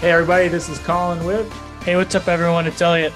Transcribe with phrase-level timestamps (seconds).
[0.00, 2.66] Hey everybody, this is Colin with, Hey, what's up, everyone?
[2.68, 3.12] It's Elliot.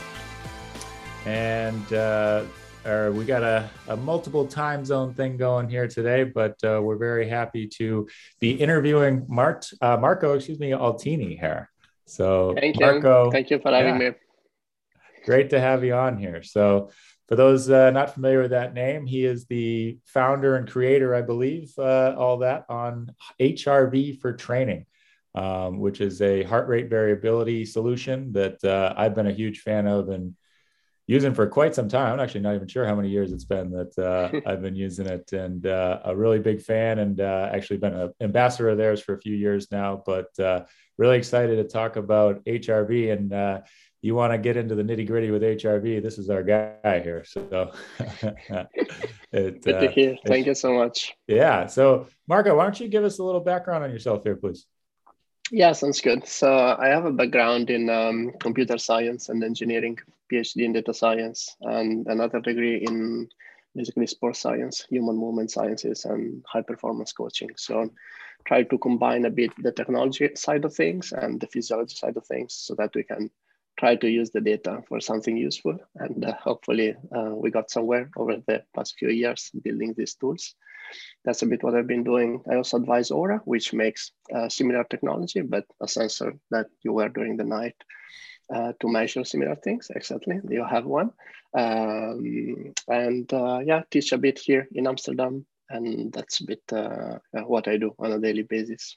[1.26, 2.42] and uh,
[2.84, 6.96] or we got a, a multiple time zone thing going here today, but uh, we're
[6.96, 8.08] very happy to
[8.40, 11.70] be interviewing Mark, uh, Marco, excuse me, Altini here.
[12.06, 12.86] So Thank you.
[12.86, 14.10] Marco, Thank you for having yeah.
[14.10, 14.16] me.
[15.24, 16.42] great to have you on here.
[16.42, 16.90] So
[17.28, 21.22] for those uh, not familiar with that name, he is the founder and creator, I
[21.22, 24.86] believe, uh, all that on HRV4Training.
[25.34, 29.86] Um, which is a heart rate variability solution that uh, I've been a huge fan
[29.86, 30.34] of and
[31.06, 32.12] using for quite some time.
[32.12, 35.06] I'm actually not even sure how many years it's been that uh, I've been using
[35.06, 39.00] it, and uh, a really big fan, and uh, actually been an ambassador of theirs
[39.00, 40.02] for a few years now.
[40.04, 40.64] But uh,
[40.98, 43.32] really excited to talk about HRV and.
[43.32, 43.60] Uh,
[44.04, 46.02] you want to get into the nitty gritty with HRV?
[46.02, 47.24] This is our guy here.
[47.24, 50.16] So, it, Good to uh, hear.
[50.26, 51.14] Thank you so much.
[51.28, 51.66] yeah.
[51.66, 54.66] So, Marco, why don't you give us a little background on yourself here, please?
[55.50, 56.26] Yeah, sounds good.
[56.26, 59.98] So I have a background in um, computer science and engineering,
[60.30, 63.28] PhD in data science, and another degree in
[63.74, 67.50] basically sports science, human movement sciences, and high performance coaching.
[67.56, 67.90] So
[68.46, 72.26] try to combine a bit the technology side of things and the physiology side of
[72.26, 73.30] things so that we can
[73.78, 75.76] try to use the data for something useful.
[75.96, 80.54] And uh, hopefully uh, we got somewhere over the past few years building these tools.
[81.24, 82.42] That's a bit what I've been doing.
[82.50, 87.08] I also advise Oura, which makes uh, similar technology, but a sensor that you wear
[87.08, 87.76] during the night
[88.54, 89.90] uh, to measure similar things.
[89.94, 91.10] Exactly, you have one.
[91.54, 97.18] Um, and uh, yeah, teach a bit here in Amsterdam, and that's a bit uh,
[97.46, 98.96] what I do on a daily basis.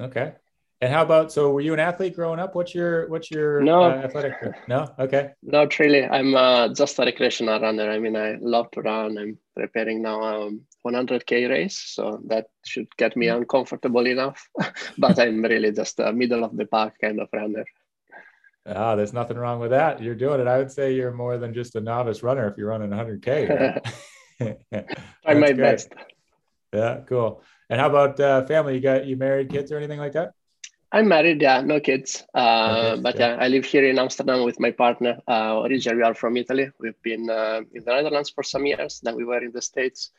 [0.00, 0.32] Okay.
[0.80, 1.50] And how about so?
[1.50, 2.54] Were you an athlete growing up?
[2.54, 3.82] What's your what's your No.
[3.82, 4.34] uh, athletic?
[4.68, 4.86] No.
[4.98, 5.30] Okay.
[5.42, 6.04] Not really.
[6.04, 7.90] I'm uh, just a recreational runner.
[7.90, 9.18] I mean, I love to run.
[9.18, 10.50] I'm preparing now a
[10.86, 14.48] 100k race, so that should get me uncomfortable enough.
[14.98, 17.64] but I'm really just a middle of the pack kind of runner.
[18.64, 20.00] Ah, there's nothing wrong with that.
[20.00, 20.46] You're doing it.
[20.46, 23.46] I would say you're more than just a novice runner if you're running 100k.
[24.38, 25.88] Try That's my best.
[26.72, 27.42] Yeah, cool.
[27.68, 28.74] And how about uh, family?
[28.74, 30.32] You got you married, kids, or anything like that?
[30.90, 32.24] I'm married, yeah, no kids.
[32.34, 33.34] Uh, kids, but yeah.
[33.34, 33.44] yeah.
[33.44, 35.18] I live here in Amsterdam with my partner.
[35.28, 36.70] Uh, originally, we are from Italy.
[36.80, 39.00] We've been uh, in the Netherlands for some years.
[39.02, 40.10] Then we were in the States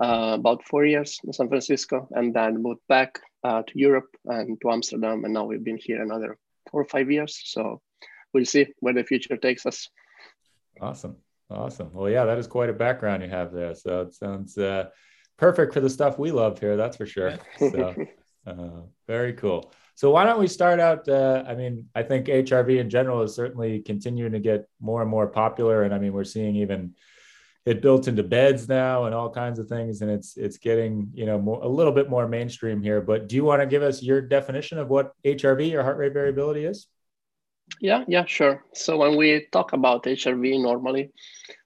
[0.00, 4.60] uh, about four years in San Francisco, and then moved back uh, to Europe and
[4.60, 5.24] to Amsterdam.
[5.24, 6.38] And now we've been here another
[6.70, 7.40] four or five years.
[7.44, 7.80] So
[8.32, 9.88] we'll see where the future takes us.
[10.80, 11.16] Awesome.
[11.50, 11.90] Awesome.
[11.92, 13.74] Well, yeah, that is quite a background you have there.
[13.74, 14.88] So it sounds uh,
[15.36, 16.76] perfect for the stuff we love here.
[16.76, 17.34] That's for sure.
[17.58, 17.94] So
[18.46, 19.72] uh, very cool.
[19.94, 21.08] So why don't we start out?
[21.08, 25.10] Uh, I mean, I think HRV in general is certainly continuing to get more and
[25.10, 26.94] more popular, and I mean, we're seeing even
[27.64, 31.26] it built into beds now and all kinds of things, and it's it's getting you
[31.26, 33.00] know more, a little bit more mainstream here.
[33.00, 36.12] But do you want to give us your definition of what HRV or heart rate
[36.12, 36.88] variability is?
[37.80, 38.64] Yeah, yeah, sure.
[38.74, 41.12] So when we talk about HRV, normally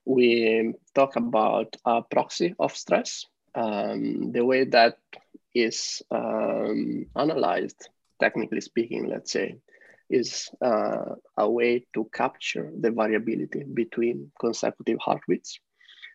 [0.05, 3.25] we talk about a proxy of stress.
[3.55, 4.97] Um, the way that
[5.55, 7.89] is um, analyzed,
[8.19, 9.57] technically speaking, let's say,
[10.09, 15.59] is uh, a way to capture the variability between consecutive heartbeats.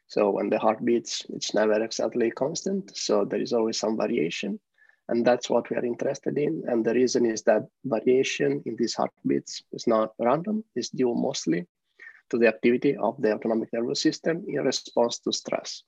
[0.06, 2.96] So when the heart beats, it's never exactly constant.
[2.96, 4.58] So there is always some variation.
[5.08, 6.62] And that's what we are interested in.
[6.66, 11.66] And the reason is that variation in these heartbeats is not random, it's due mostly
[12.30, 15.82] to the activity of the autonomic nervous system in response to stress.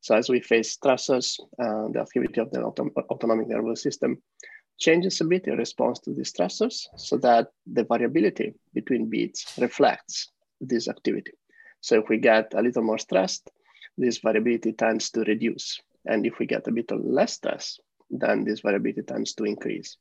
[0.00, 4.20] So as we face stressors, uh, the activity of the auto- autonomic nervous system
[4.78, 10.30] changes a bit in response to these stressors so that the variability between beats reflects
[10.60, 11.32] this activity.
[11.80, 13.50] So if we get a little more stressed,
[13.96, 15.80] this variability tends to reduce.
[16.06, 17.78] And if we get a bit less stress,
[18.10, 19.96] then this variability tends to increase.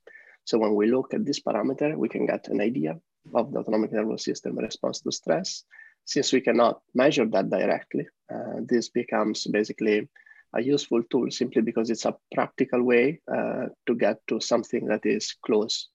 [0.46, 3.00] So when we look at this parameter, we can get an idea
[3.34, 5.64] of the autonomic nervous system response to stress.
[6.06, 10.10] Since we cannot measure that directly, uh, this becomes basically
[10.56, 15.06] a useful tool simply because it's a practical way uh, to get to something that
[15.06, 15.90] is close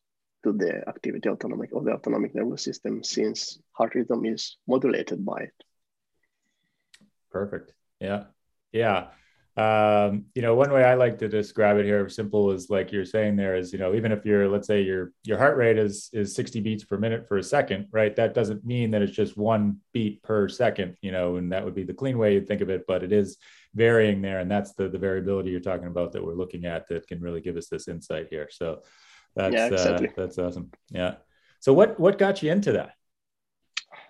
[0.44, 5.42] to the activity autonomic of the autonomic nervous system since heart rhythm is modulated by
[5.42, 5.54] it.
[7.30, 7.72] Perfect.
[8.00, 8.24] Yeah.
[8.72, 9.08] Yeah.
[9.58, 13.04] Um, you know, one way I like to describe it here, simple is like you're
[13.04, 16.10] saying there is, you know, even if you're, let's say your your heart rate is
[16.12, 18.14] is 60 beats per minute for a second, right?
[18.14, 21.74] That doesn't mean that it's just one beat per second, you know, and that would
[21.74, 23.36] be the clean way you think of it, but it is
[23.74, 27.08] varying there, and that's the the variability you're talking about that we're looking at that
[27.08, 28.48] can really give us this insight here.
[28.52, 28.82] So
[29.34, 30.08] that's yeah, exactly.
[30.08, 30.70] uh, that's awesome.
[30.90, 31.14] Yeah.
[31.58, 32.92] So what what got you into that?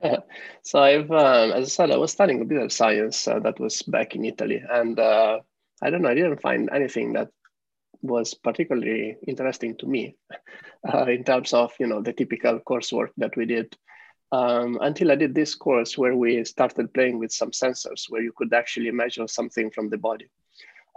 [0.62, 3.27] so I've, um, as I said, I was studying a bit of science.
[3.27, 5.41] Uh, that was back in Italy, and uh,
[5.83, 7.29] I don't know, I didn't find anything that
[8.03, 10.17] was particularly interesting to me
[10.93, 13.77] uh, in terms of you know the typical coursework that we did.
[14.31, 18.33] Um, until I did this course where we started playing with some sensors, where you
[18.37, 20.29] could actually measure something from the body.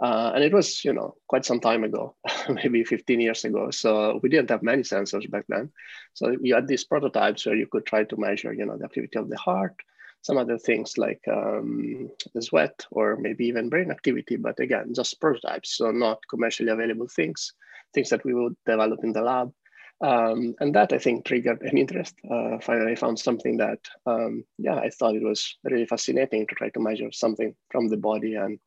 [0.02, 2.16] Uh, and it was, you know, quite some time ago,
[2.48, 3.70] maybe 15 years ago.
[3.70, 5.70] So we didn't have many sensors back then.
[6.14, 9.16] So you had these prototypes where you could try to measure, you know, the activity
[9.20, 9.76] of the heart,
[10.22, 14.34] some other things like um, the sweat or maybe even brain activity.
[14.34, 17.52] But again, just prototypes, so not commercially available things,
[17.94, 19.52] things that we would develop in the lab.
[20.00, 22.16] Um, and that I think triggered an interest.
[22.28, 26.56] Uh, finally, I found something that, um, yeah, I thought it was really fascinating to
[26.56, 28.58] try to measure something from the body and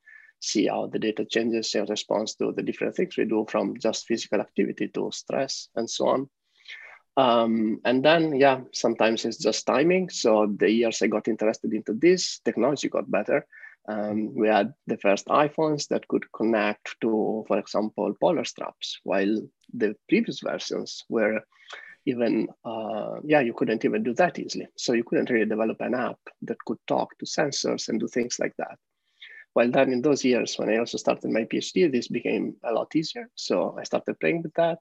[0.46, 4.06] see how the data changes in response to the different things we do from just
[4.06, 6.30] physical activity to stress and so on.
[7.18, 10.10] Um, and then, yeah, sometimes it's just timing.
[10.10, 13.46] So the years I got interested into this, technology got better.
[13.88, 19.40] Um, we had the first iPhones that could connect to, for example, polar straps, while
[19.74, 21.42] the previous versions were
[22.06, 24.68] even, uh, yeah, you couldn't even do that easily.
[24.76, 28.38] So you couldn't really develop an app that could talk to sensors and do things
[28.40, 28.78] like that.
[29.56, 32.94] While then in those years, when I also started my PhD, this became a lot
[32.94, 33.30] easier.
[33.36, 34.80] So I started playing with that.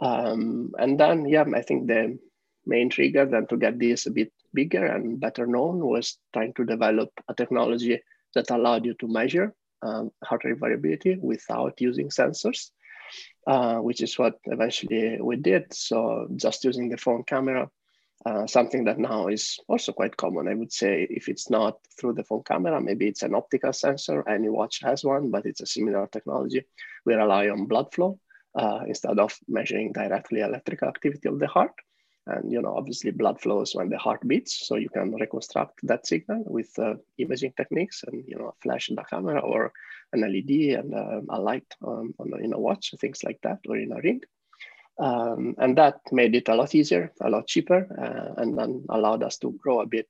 [0.00, 2.16] Um, and then, yeah, I think the
[2.64, 6.64] main trigger then to get this a bit bigger and better known was trying to
[6.64, 8.00] develop a technology
[8.36, 9.52] that allowed you to measure
[9.82, 12.70] um, heart rate variability without using sensors,
[13.48, 15.74] uh, which is what eventually we did.
[15.74, 17.68] So just using the phone camera
[18.26, 20.48] uh, something that now is also quite common.
[20.48, 24.28] I would say if it's not through the phone camera, maybe it's an optical sensor.
[24.28, 26.64] Any watch has one, but it's a similar technology.
[27.06, 28.18] We rely on blood flow
[28.54, 31.72] uh, instead of measuring directly electrical activity of the heart.
[32.26, 36.06] And you know, obviously, blood flows when the heart beats, so you can reconstruct that
[36.06, 39.72] signal with uh, imaging techniques, and you know, a flash in the camera or
[40.12, 43.78] an LED and uh, a light um, on, in a watch, things like that, or
[43.78, 44.20] in a ring.
[44.98, 49.22] Um, and that made it a lot easier, a lot cheaper, uh, and then allowed
[49.22, 50.06] us to grow a bit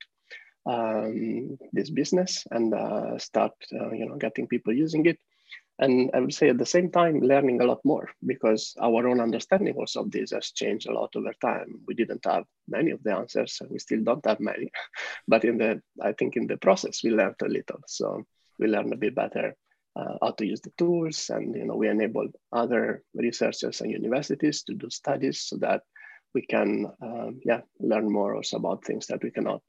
[0.67, 5.19] um, this business and uh, start, uh, you know, getting people using it.
[5.79, 9.19] And I would say at the same time, learning a lot more because our own
[9.19, 11.81] understanding also of this has changed a lot over time.
[11.87, 14.71] We didn't have many of the answers, and we still don't have many.
[15.29, 17.81] but in the, I think in the process, we learned a little.
[17.87, 18.25] So
[18.59, 19.55] we learned a bit better
[19.97, 21.31] uh, how to use the tools.
[21.31, 25.83] And you know, we enable other researchers and universities to do studies so that
[26.35, 29.63] we can um, yeah, learn more also about things that we cannot.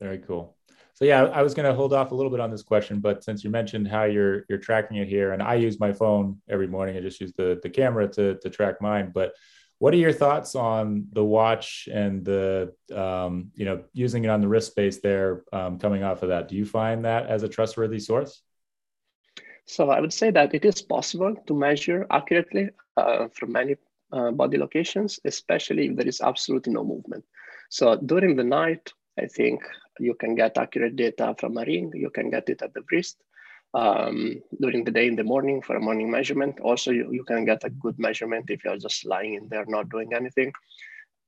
[0.00, 0.56] Very cool.
[0.94, 3.24] So yeah, I was going to hold off a little bit on this question, but
[3.24, 6.68] since you mentioned how you're you're tracking it here, and I use my phone every
[6.68, 9.10] morning, I just use the the camera to to track mine.
[9.12, 9.32] But
[9.78, 14.40] what are your thoughts on the watch and the um, you know using it on
[14.40, 16.48] the wrist space there um, coming off of that?
[16.48, 18.42] Do you find that as a trustworthy source?
[19.66, 23.76] So I would say that it is possible to measure accurately uh, from many
[24.12, 27.24] uh, body locations, especially if there is absolutely no movement.
[27.70, 29.62] So during the night, I think
[29.98, 31.92] you can get accurate data from a ring.
[31.94, 33.16] You can get it at the wrist
[33.74, 36.60] um, during the day in the morning for a morning measurement.
[36.60, 39.88] Also, you, you can get a good measurement if you're just lying in there not
[39.88, 40.52] doing anything.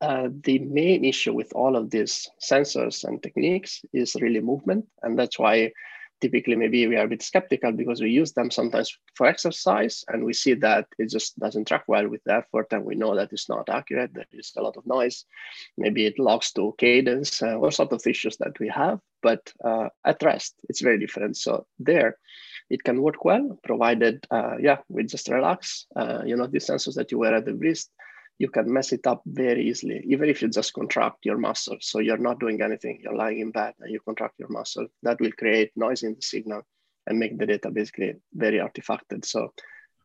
[0.01, 4.87] Uh, the main issue with all of these sensors and techniques is really movement.
[5.03, 5.73] And that's why
[6.21, 10.25] typically maybe we are a bit skeptical because we use them sometimes for exercise and
[10.25, 13.33] we see that it just doesn't track well with the effort and we know that
[13.33, 15.25] it's not accurate there is a lot of noise.
[15.77, 19.89] Maybe it locks to cadence uh, all sort of issues that we have but uh,
[20.05, 21.37] at rest it's very different.
[21.37, 22.17] So there
[22.71, 26.95] it can work well provided uh, yeah we just relax uh, you know the sensors
[26.95, 27.91] that you wear at the wrist
[28.39, 31.77] you can mess it up very easily, even if you just contract your muscle.
[31.81, 34.87] So you're not doing anything, you're lying in bed and you contract your muscle.
[35.03, 36.63] That will create noise in the signal
[37.07, 39.25] and make the data basically very artifacted.
[39.25, 39.53] So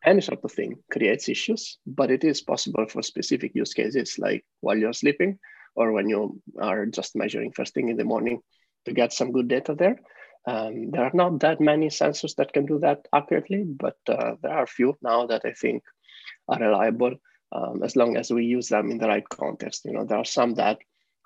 [0.05, 4.45] any sort of thing creates issues, but it is possible for specific use cases like
[4.61, 5.37] while you're sleeping
[5.75, 8.41] or when you are just measuring first thing in the morning
[8.85, 9.99] to get some good data there.
[10.47, 14.53] Um, there are not that many sensors that can do that accurately, but uh, there
[14.53, 15.83] are a few now that I think
[16.47, 17.13] are reliable
[17.51, 19.85] um, as long as we use them in the right context.
[19.85, 20.79] You know, there are some that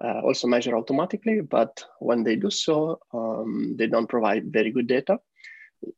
[0.03, 4.87] uh, also measure automatically, but when they do so, um, they don't provide very good
[4.87, 5.19] data.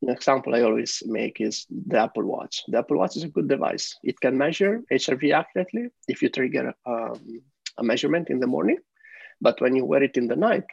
[0.02, 2.64] An example I always make is the Apple Watch.
[2.68, 3.96] The Apple Watch is a good device.
[4.04, 7.42] It can measure HRV accurately if you trigger um,
[7.78, 8.78] a measurement in the morning,
[9.40, 10.66] but when you wear it in the night,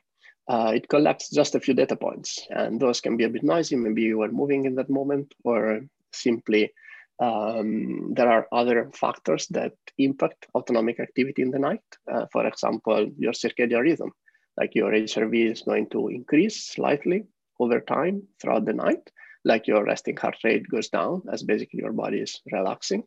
[0.48, 3.76] uh, it collects just a few data points, and those can be a bit noisy.
[3.76, 5.80] Maybe you were moving in that moment, or
[6.12, 6.72] simply
[7.20, 11.84] um, there are other factors that impact autonomic activity in the night.
[12.12, 14.12] Uh, for example, your circadian rhythm,
[14.56, 17.24] like your HRV is going to increase slightly
[17.60, 19.10] over time throughout the night,
[19.44, 23.04] like your resting heart rate goes down as basically your body is relaxing.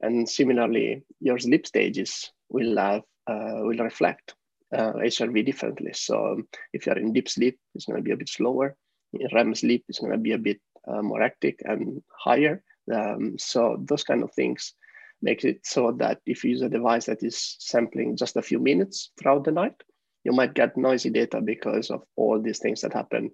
[0.00, 4.34] And similarly, your sleep stages will have uh, will reflect
[4.74, 5.92] uh, HRV differently.
[5.92, 8.76] So if you're in deep sleep, it's going to be a bit slower.
[9.12, 12.62] In REM sleep, it's going to be a bit uh, more hectic and higher.
[12.92, 14.74] Um, so those kind of things
[15.20, 18.58] makes it so that if you use a device that is sampling just a few
[18.58, 19.74] minutes throughout the night,
[20.24, 23.30] you might get noisy data because of all these things that happen.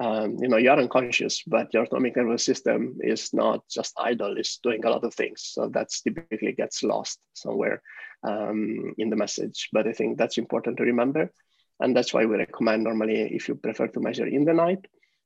[0.00, 4.58] Um, you know, you're unconscious, but your autonomic nervous system is not just idle; it's
[4.58, 5.42] doing a lot of things.
[5.54, 7.80] So that's typically gets lost somewhere
[8.24, 9.68] um, in the message.
[9.72, 11.30] But I think that's important to remember,
[11.78, 14.84] and that's why we recommend normally if you prefer to measure in the night,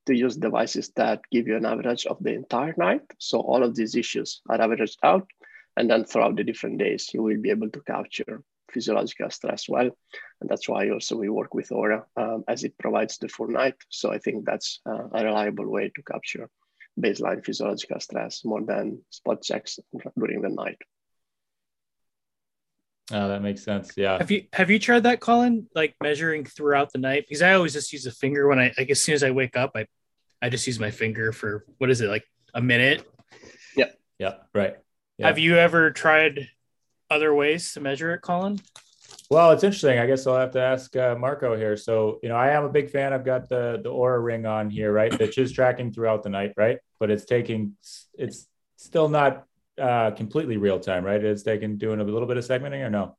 [0.09, 3.03] to use devices that give you an average of the entire night.
[3.19, 5.27] So all of these issues are averaged out.
[5.77, 9.91] And then throughout the different days, you will be able to capture physiological stress well.
[10.41, 13.77] And that's why also we work with Oura um, as it provides the full night.
[13.91, 16.49] So I think that's uh, a reliable way to capture
[16.99, 19.79] baseline physiological stress more than spot checks
[20.19, 20.79] during the night.
[23.11, 23.93] Oh, that makes sense.
[23.97, 24.19] Yeah.
[24.19, 25.67] Have you have you tried that, Colin?
[25.75, 27.25] Like measuring throughout the night?
[27.27, 29.57] Because I always just use a finger when I like as soon as I wake
[29.57, 29.87] up, I
[30.40, 33.11] I just use my finger for what is it like a minute?
[33.76, 33.99] Yep.
[34.18, 34.35] Yeah.
[34.54, 34.76] Right.
[35.18, 35.26] Yeah.
[35.26, 36.49] Have you ever tried
[37.11, 38.61] other ways to measure it, Colin?
[39.30, 39.99] Well, it's interesting.
[39.99, 41.76] I guess I'll have to ask uh, Marco here.
[41.76, 43.12] So, you know, I am a big fan.
[43.12, 45.16] I've got the the Oura ring on here, right?
[45.18, 46.78] That is tracking throughout the night, right?
[46.99, 47.76] But it's taking,
[48.14, 49.45] it's still not
[49.78, 51.23] uh, completely real time, right?
[51.23, 53.16] It's taking doing a little bit of segmenting or no?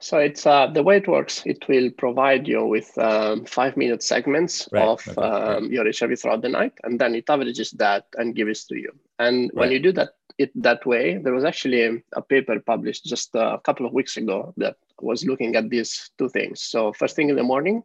[0.00, 1.42] So it's uh, the way it works.
[1.44, 4.86] It will provide you with um, five minute segments right.
[4.86, 5.20] of okay.
[5.20, 5.70] um, right.
[5.72, 8.92] your HRV throughout the night, and then it averages that and gives it to you.
[9.18, 9.62] And right.
[9.62, 13.34] when you do that it that way, there was actually a, a paper published just
[13.34, 16.62] a couple of weeks ago that was looking at these two things.
[16.62, 17.82] So first thing in the morning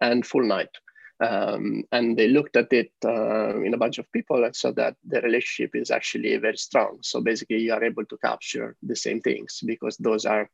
[0.00, 0.70] and full night.
[1.18, 4.96] Um, and they looked at it uh, in a bunch of people and saw that
[5.04, 6.98] the relationship is actually very strong.
[7.02, 10.50] So basically, you are able to capture the same things because those are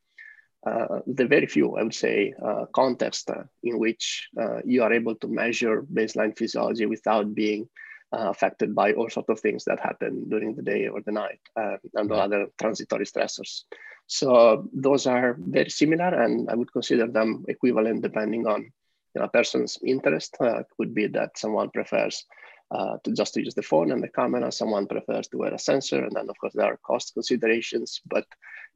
[0.64, 4.92] uh, the very few, I would say, uh, contexts uh, in which uh, you are
[4.92, 7.68] able to measure baseline physiology without being
[8.12, 11.40] uh, affected by all sorts of things that happen during the day or the night
[11.56, 13.62] and other transitory stressors.
[14.06, 18.70] So those are very similar, and I would consider them equivalent depending on
[19.14, 20.36] you know, a person's interest.
[20.40, 22.24] it could be that someone prefers
[22.72, 24.50] uh, to just to use the phone and the camera.
[24.50, 28.00] Someone prefers to wear a sensor, and then of course there are cost considerations.
[28.06, 28.26] But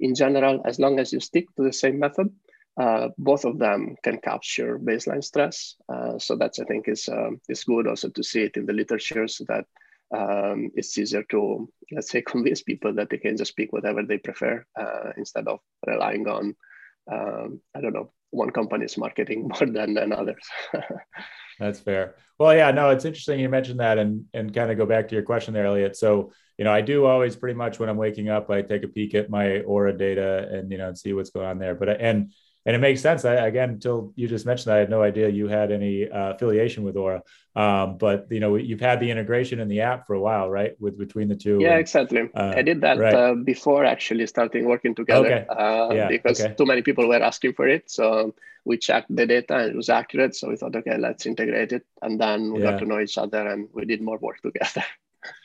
[0.00, 2.30] in general, as long as you stick to the same method,
[2.78, 5.76] uh, both of them can capture baseline stress.
[5.88, 8.74] Uh, so that's I think is um, is good also to see it in the
[8.74, 9.64] literature so that
[10.14, 14.18] um, it's easier to let's say convince people that they can just pick whatever they
[14.18, 16.54] prefer uh, instead of relying on
[17.10, 20.36] um, I don't know one company's marketing more than another.
[21.58, 22.16] That's fair.
[22.38, 25.14] Well, yeah, no, it's interesting you mentioned that and and kind of go back to
[25.14, 25.96] your question there, Elliot.
[25.96, 28.88] So, you know, I do always pretty much when I'm waking up, I take a
[28.88, 31.74] peek at my Oura data and you know and see what's going on there.
[31.74, 32.32] But and
[32.66, 33.24] and it makes sense.
[33.24, 36.32] I, again, until you just mentioned, that, I had no idea you had any uh,
[36.32, 37.22] affiliation with Oura.
[37.54, 40.72] Um, but you know, you've had the integration in the app for a while, right?
[40.80, 41.58] With between the two.
[41.60, 42.28] Yeah, and, exactly.
[42.34, 43.14] Uh, I did that right.
[43.14, 45.26] uh, before actually starting working together.
[45.26, 45.46] Okay.
[45.48, 46.54] Uh, yeah, because okay.
[46.54, 49.88] too many people were asking for it, so we checked the data and it was
[49.88, 50.34] accurate.
[50.34, 52.72] So we thought, okay, let's integrate it, and then we yeah.
[52.72, 54.84] got to know each other and we did more work together.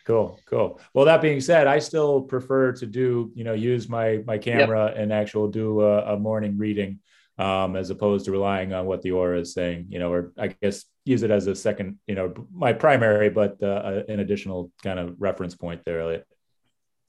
[0.06, 0.80] Cool, cool.
[0.94, 4.88] Well, that being said, I still prefer to do, you know, use my my camera
[4.88, 4.98] yep.
[4.98, 7.00] and actual do a, a morning reading
[7.38, 10.48] um, as opposed to relying on what the Oura is saying, you know, or I
[10.48, 15.00] guess use it as a second, you know, my primary, but uh, an additional kind
[15.00, 16.28] of reference point there, Elliot.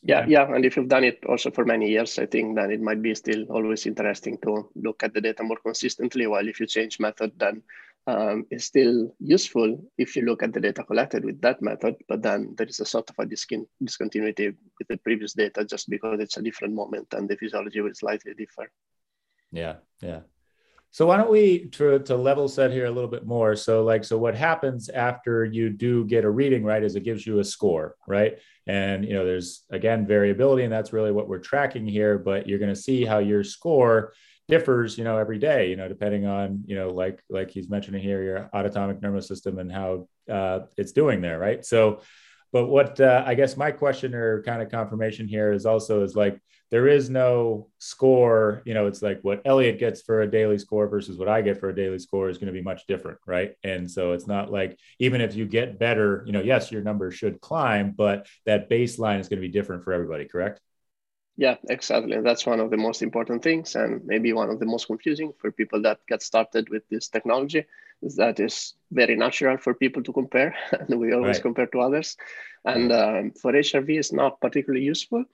[0.05, 2.81] Yeah, yeah, and if you've done it also for many years, I think then it
[2.81, 6.27] might be still always interesting to look at the data more consistently.
[6.27, 7.63] While if you change method, then
[8.09, 12.21] um, is still useful if you look at the data collected with that method, but
[12.21, 14.49] then there is a sort of a discontinuity
[14.79, 18.35] with the previous data just because it's a different moment and the physiology will slightly
[18.35, 18.71] differ.
[19.53, 20.21] Yeah, yeah.
[20.91, 23.57] So why don't we to, to level set here a little bit more?
[23.57, 27.27] So like, so what happens after you do get a reading, right, is it gives
[27.27, 28.39] you a score, right?
[28.67, 32.19] And you know, there's again variability, and that's really what we're tracking here.
[32.19, 34.13] But you're going to see how your score
[34.49, 38.03] differs, you know, every day, you know, depending on, you know, like like he's mentioning
[38.03, 41.65] here, your autonomic nervous system and how uh, it's doing there, right?
[41.65, 42.03] So,
[42.53, 46.15] but what uh, I guess my question or kind of confirmation here is also is
[46.15, 46.39] like
[46.71, 50.89] there is no score, you know, it's like what Elliot gets for a daily score
[50.89, 53.53] versus what I get for a daily score is going to be much different, right?
[53.63, 57.11] And so it's not like even if you get better, you know, yes, your number
[57.11, 60.61] should climb, but that baseline is going to be different for everybody, correct?
[61.37, 62.19] Yeah, exactly.
[62.21, 65.51] That's one of the most important things, and maybe one of the most confusing for
[65.51, 67.65] people that get started with this technology.
[68.03, 71.43] Is that is very natural for people to compare, and we always right.
[71.43, 72.17] compare to others.
[72.65, 75.25] And um, for HRV, it's not particularly useful,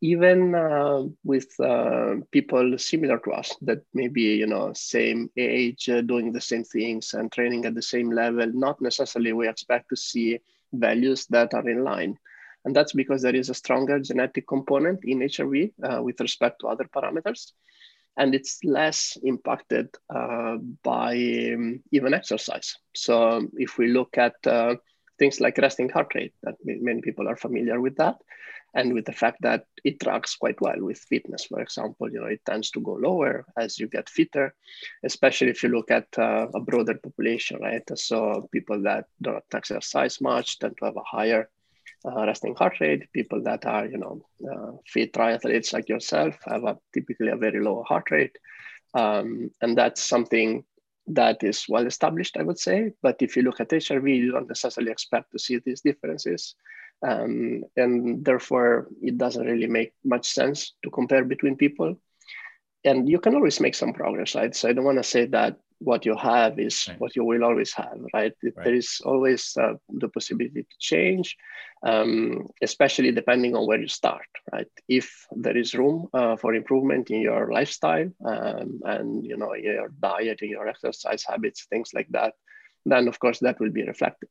[0.00, 6.02] even uh, with uh, people similar to us that maybe you know same age, uh,
[6.02, 8.50] doing the same things and training at the same level.
[8.52, 10.38] Not necessarily we expect to see
[10.72, 12.18] values that are in line.
[12.64, 16.68] And that's because there is a stronger genetic component in HRV uh, with respect to
[16.68, 17.52] other parameters.
[18.18, 21.12] And it's less impacted uh, by
[21.54, 22.76] um, even exercise.
[22.94, 24.74] So if we look at uh,
[25.18, 28.16] things like resting heart rate, that many people are familiar with that,
[28.74, 32.26] and with the fact that it tracks quite well with fitness, for example, you know,
[32.26, 34.54] it tends to go lower as you get fitter,
[35.04, 37.82] especially if you look at uh, a broader population, right?
[37.98, 41.48] So people that don't exercise much tend to have a higher
[42.04, 43.10] uh, resting heart rate.
[43.12, 47.62] People that are, you know, uh, fit triathletes like yourself have a, typically a very
[47.62, 48.36] low heart rate.
[48.94, 50.64] Um, and that's something
[51.08, 52.92] that is well established, I would say.
[53.02, 56.54] But if you look at HRV, you don't necessarily expect to see these differences.
[57.06, 61.96] Um, and therefore, it doesn't really make much sense to compare between people.
[62.84, 64.54] And you can always make some progress, right?
[64.54, 67.00] So I don't want to say that what you have is right.
[67.00, 68.32] what you will always have, right?
[68.42, 68.64] right.
[68.64, 71.36] There is always uh, the possibility to change,
[71.82, 74.66] um, especially depending on where you start, right?
[74.88, 79.88] If there is room uh, for improvement in your lifestyle um, and you know your
[80.00, 82.34] diet your exercise habits, things like that,
[82.84, 84.28] then of course that will be reflected.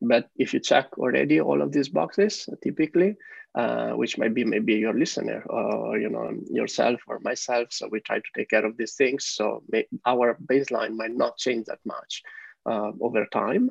[0.00, 3.16] But if you check already all of these boxes, typically,
[3.56, 8.00] uh, which might be maybe your listener or you know yourself or myself, so we
[8.00, 9.26] try to take care of these things.
[9.26, 12.22] So may, our baseline might not change that much
[12.66, 13.70] uh, over time,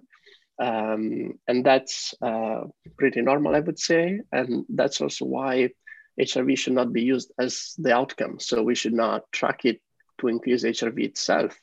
[0.60, 2.62] um, and that's uh,
[2.98, 4.22] pretty normal, I would say.
[4.32, 5.70] And that's also why
[6.20, 8.40] HRV should not be used as the outcome.
[8.40, 9.82] So we should not track it
[10.20, 11.60] to increase HRV itself,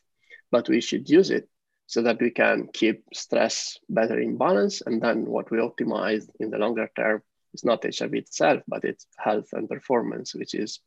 [0.52, 1.48] but we should use it
[1.87, 4.82] so that we can keep stress better in balance.
[4.82, 7.22] And then what we optimize in the longer term
[7.55, 10.81] is not HRV itself, but it's health and performance, which is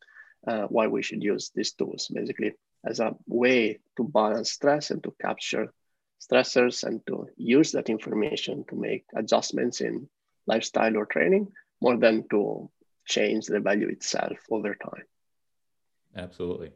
[0.48, 2.54] uh, why we should use these tools basically
[2.86, 5.72] as a way to balance stress and to capture
[6.22, 10.08] stressors and to use that information to make adjustments in
[10.48, 11.48] lifestyle or training
[11.82, 12.70] more than to
[13.06, 15.04] change the value itself over time.
[16.16, 16.72] Absolutely.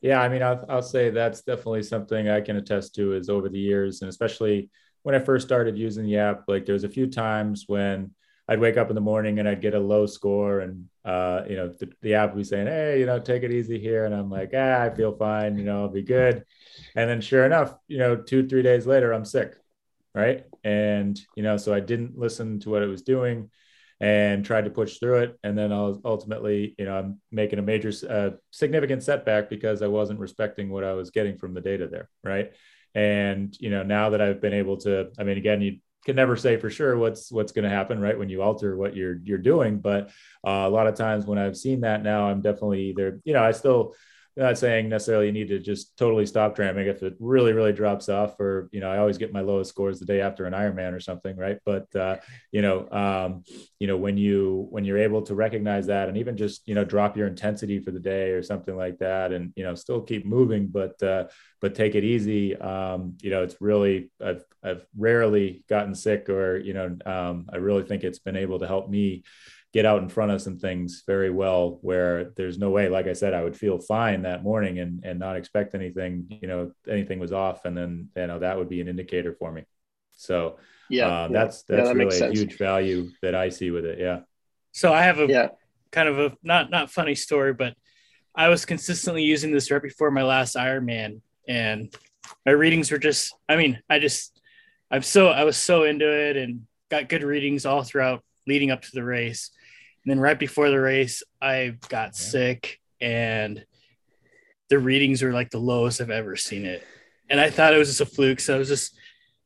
[0.00, 3.48] Yeah, I mean, I'll, I'll say that's definitely something I can attest to is over
[3.48, 4.70] the years, and especially
[5.02, 8.10] when I first started using the app, like there was a few times when
[8.48, 11.56] I'd wake up in the morning and I'd get a low score, and uh, you
[11.56, 14.14] know, the, the app would be saying, "Hey, you know, take it easy here," and
[14.14, 16.44] I'm like, "Ah, I feel fine, you know, I'll be good."
[16.94, 19.54] And then, sure enough, you know, two three days later, I'm sick,
[20.14, 20.44] right?
[20.62, 23.50] And you know, so I didn't listen to what it was doing
[24.00, 25.38] and tried to push through it.
[25.42, 29.82] And then I was ultimately, you know, I'm making a major, uh, significant setback because
[29.82, 32.08] I wasn't respecting what I was getting from the data there.
[32.22, 32.52] Right.
[32.94, 36.36] And, you know, now that I've been able to, I mean, again, you can never
[36.36, 39.38] say for sure what's what's going to happen right when you alter what you're you're
[39.38, 40.10] doing but
[40.46, 43.42] uh, a lot of times when i've seen that now i'm definitely either you know
[43.42, 43.94] i still
[44.36, 48.08] not saying necessarily you need to just totally stop tramming if it really really drops
[48.08, 50.92] off or you know i always get my lowest scores the day after an ironman
[50.92, 51.58] or something right?
[51.64, 52.16] But uh,
[52.52, 53.44] you know um,
[53.78, 56.84] you know when you when you're able to recognize that and even just you know
[56.84, 60.24] drop your intensity for the day or something like that and you know still keep
[60.24, 61.24] moving but uh,
[61.60, 66.56] but take it easy um, you know it's really i've i've rarely gotten sick or
[66.58, 69.24] you know um, i really think it's been able to help me
[69.74, 73.12] get out in front of some things very well where there's no way like i
[73.12, 77.18] said i would feel fine that morning and and not expect anything you know anything
[77.18, 79.64] was off and then you know that would be an indicator for me
[80.12, 80.56] so
[80.88, 81.28] yeah, uh, yeah.
[81.28, 84.20] that's that's yeah, that really a huge value that i see with it yeah
[84.72, 85.48] so i have a yeah.
[85.90, 87.74] kind of a not not funny story but
[88.34, 91.94] i was consistently using this right before my last ironman and
[92.46, 94.40] my readings were just, I mean, I just,
[94.90, 98.82] I'm so, I was so into it and got good readings all throughout leading up
[98.82, 99.50] to the race.
[100.04, 102.10] And then right before the race, I got yeah.
[102.12, 103.64] sick and
[104.68, 106.84] the readings were like the lowest I've ever seen it.
[107.30, 108.40] And I thought it was just a fluke.
[108.40, 108.96] So I was just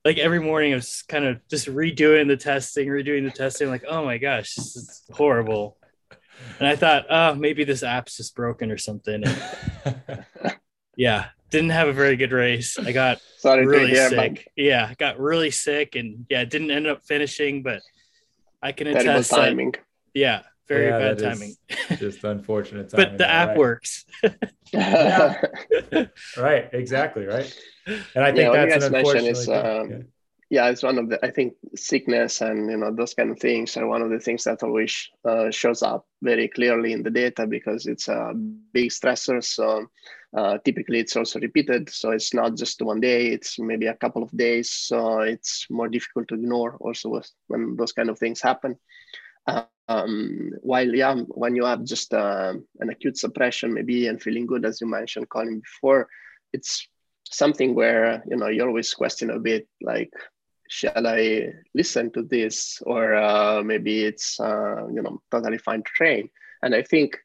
[0.05, 3.85] like every morning I was kind of just redoing the testing, redoing the testing, like,
[3.89, 5.77] oh my gosh, this is horrible.
[6.59, 9.23] And I thought, oh, maybe this app's just broken or something.
[9.25, 10.25] And
[10.97, 12.79] yeah, didn't have a very good race.
[12.79, 14.51] I got Sorry really sick.
[14.57, 17.81] Yeah, got really sick and yeah, didn't end up finishing, but
[18.63, 19.73] I can attest timing.
[19.73, 19.81] That,
[20.15, 21.57] yeah, very yeah, bad timing.
[21.97, 23.11] just unfortunate timing.
[23.11, 23.59] but the app right.
[23.59, 24.05] works.
[26.37, 27.59] right, exactly, right.
[27.87, 29.31] And I think yeah, that's an unfortunate.
[29.31, 29.99] Is, um, yeah.
[30.51, 30.69] yeah.
[30.69, 31.25] it's one of the.
[31.25, 34.45] I think sickness and you know those kind of things are one of the things
[34.45, 39.43] that always uh, shows up very clearly in the data because it's a big stressor.
[39.43, 39.87] So
[40.37, 44.23] uh, typically it's also repeated, so it's not just one day; it's maybe a couple
[44.23, 44.71] of days.
[44.71, 48.79] So it's more difficult to ignore also when those kind of things happen.
[49.49, 52.27] Um, while yeah, when you have just uh,
[52.81, 56.09] an acute suppression maybe and feeling good, as you mentioned, Colin before,
[56.53, 56.87] it's
[57.25, 60.13] something where you know you always question a bit like,
[60.69, 65.91] shall I listen to this, or uh, maybe it's uh, you know totally fine to
[65.91, 66.29] train.
[66.63, 67.17] And I think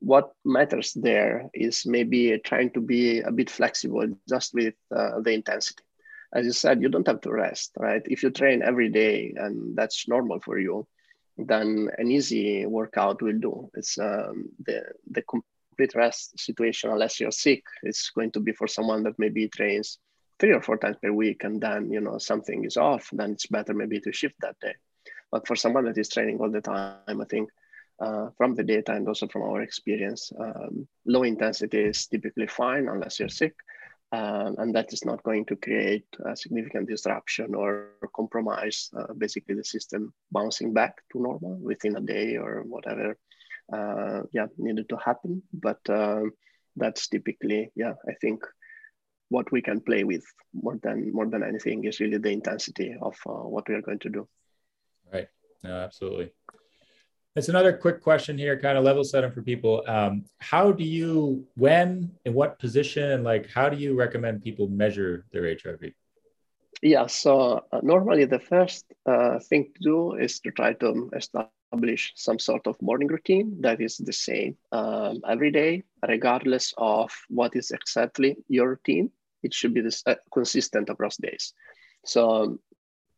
[0.00, 5.32] what matters there is maybe trying to be a bit flexible just with uh, the
[5.32, 5.82] intensity.
[6.32, 8.02] As you said you don't have to rest right?
[8.04, 10.86] If you train every day and that's normal for you
[11.38, 13.70] than an easy workout will do.
[13.74, 18.66] It's um, the the complete rest situation, unless you're sick, it's going to be for
[18.66, 19.98] someone that maybe trains
[20.38, 23.08] three or four times per week, and then you know something is off.
[23.12, 24.74] Then it's better maybe to shift that day.
[25.30, 27.50] But for someone that is training all the time, I think
[28.00, 32.88] uh, from the data and also from our experience, um, low intensity is typically fine
[32.88, 33.54] unless you're sick
[34.12, 39.54] um, and that is not going to create a significant disruption or compromise uh, basically
[39.54, 43.16] the system bouncing back to normal within a day or whatever
[43.72, 45.42] uh, yeah needed to happen.
[45.52, 46.32] But um,
[46.78, 48.40] that's typically yeah i think
[49.30, 53.14] what we can play with more than more than anything is really the intensity of
[53.26, 54.26] uh, what we are going to do.
[55.12, 55.28] Right.
[55.62, 56.32] No absolutely
[57.36, 59.82] it's another quick question here, kind of level setting for people.
[59.86, 64.68] Um, how do you, when, in what position, and like, how do you recommend people
[64.68, 65.94] measure their HRV?
[66.82, 72.12] Yeah, so uh, normally the first uh, thing to do is to try to establish
[72.14, 77.56] some sort of morning routine that is the same um, every day, regardless of what
[77.56, 79.10] is exactly your routine.
[79.42, 81.52] It should be this, uh, consistent across days.
[82.04, 82.60] So um,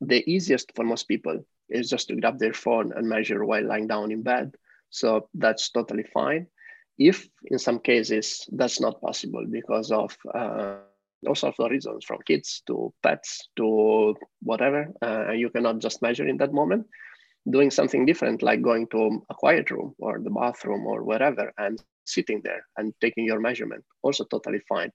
[0.00, 3.86] the easiest for most people is just to grab their phone and measure while lying
[3.86, 4.54] down in bed.
[4.90, 6.46] So that's totally fine.
[6.98, 10.76] If in some cases that's not possible because of uh,
[11.26, 16.26] all sorts of reasons, from kids to pets to whatever, uh, you cannot just measure
[16.26, 16.86] in that moment.
[17.48, 21.80] Doing something different, like going to a quiet room or the bathroom or wherever, and
[22.04, 24.90] sitting there and taking your measurement, also totally fine.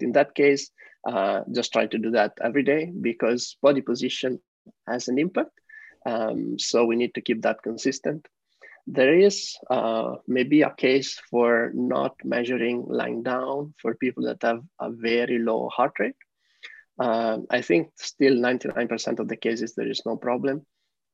[0.00, 0.70] In that case,
[1.06, 4.40] uh, just try to do that every day because body position
[4.86, 5.50] has an impact
[6.06, 8.26] um, so we need to keep that consistent.
[8.86, 14.62] There is uh, maybe a case for not measuring lying down for people that have
[14.80, 16.14] a very low heart rate.
[16.98, 20.64] Uh, I think still 99% of the cases there is no problem,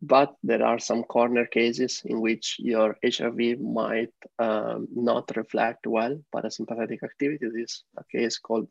[0.03, 6.21] but there are some corner cases in which your HRV might um, not reflect well
[6.35, 7.39] parasympathetic activity.
[7.41, 8.67] This is a case called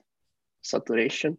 [0.62, 1.38] saturation,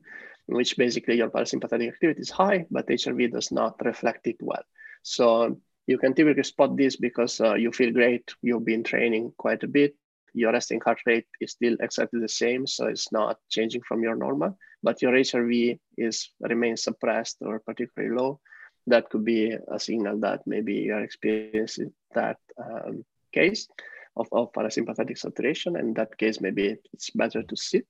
[0.48, 4.64] in which basically your parasympathetic activity is high, but HRV does not reflect it well.
[5.02, 9.62] So you can typically spot this because uh, you feel great, you've been training quite
[9.62, 9.94] a bit,
[10.32, 14.16] your resting heart rate is still exactly the same, so it's not changing from your
[14.16, 18.40] normal, but your HRV is remains suppressed or particularly low.
[18.86, 23.68] That could be a signal that maybe you're experiencing that um, case
[24.16, 25.76] of, of parasympathetic saturation.
[25.76, 27.86] And in that case, maybe it's better to sit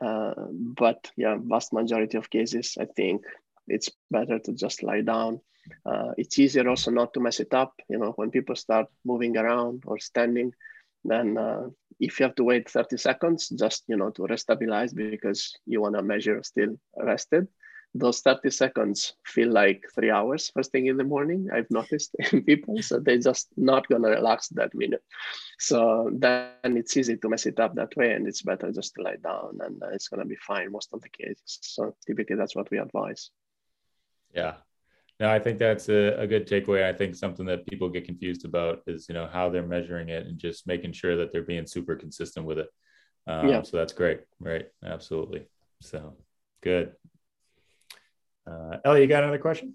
[0.00, 3.24] uh, but yeah, vast majority of cases, I think
[3.66, 5.40] it's better to just lie down.
[5.84, 7.74] Uh, it's easier also not to mess it up.
[7.88, 10.52] You know, when people start moving around or standing,
[11.04, 11.68] then uh,
[12.00, 15.96] if you have to wait 30 seconds, just you know to restabilize because you want
[15.96, 17.48] to measure still rested
[17.94, 22.42] those 30 seconds feel like three hours first thing in the morning i've noticed in
[22.42, 25.02] people so they're just not going to relax that minute.
[25.58, 29.02] So then it's easy to mess it up that way and it's better just to
[29.02, 31.58] lie down and it's going to be fine most of the cases.
[31.62, 33.30] So typically that's what we advise.
[34.34, 34.54] Yeah.
[35.20, 36.84] No i think that's a, a good takeaway.
[36.84, 40.26] I think something that people get confused about is you know how they're measuring it
[40.26, 42.68] and just making sure that they're being super consistent with it.
[43.26, 43.62] Um, yeah.
[43.62, 44.66] so that's great right?
[44.84, 45.48] Absolutely.
[45.80, 46.16] So
[46.60, 46.92] Good.
[48.48, 49.74] Uh, Ellie, you got another question?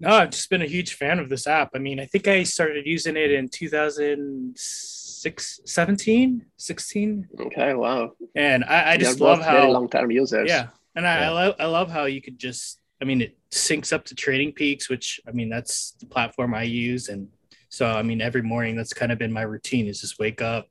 [0.00, 1.70] No, I've just been a huge fan of this app.
[1.74, 7.28] I mean, I think I started using it in 2006, 17, 16.
[7.40, 8.12] Okay, wow.
[8.34, 10.50] And I, I just love how long-term users.
[10.50, 11.26] Yeah, and I, Yeah.
[11.26, 12.80] I love I love how you could just.
[13.00, 17.08] I mean, it syncs up to TrainingPeaks, which I mean that's the platform I use,
[17.08, 17.28] and
[17.68, 20.68] so I mean every morning that's kind of been my routine is just wake up,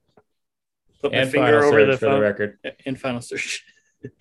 [1.01, 2.57] put my finger over search the for the phone record.
[2.85, 3.63] in final search.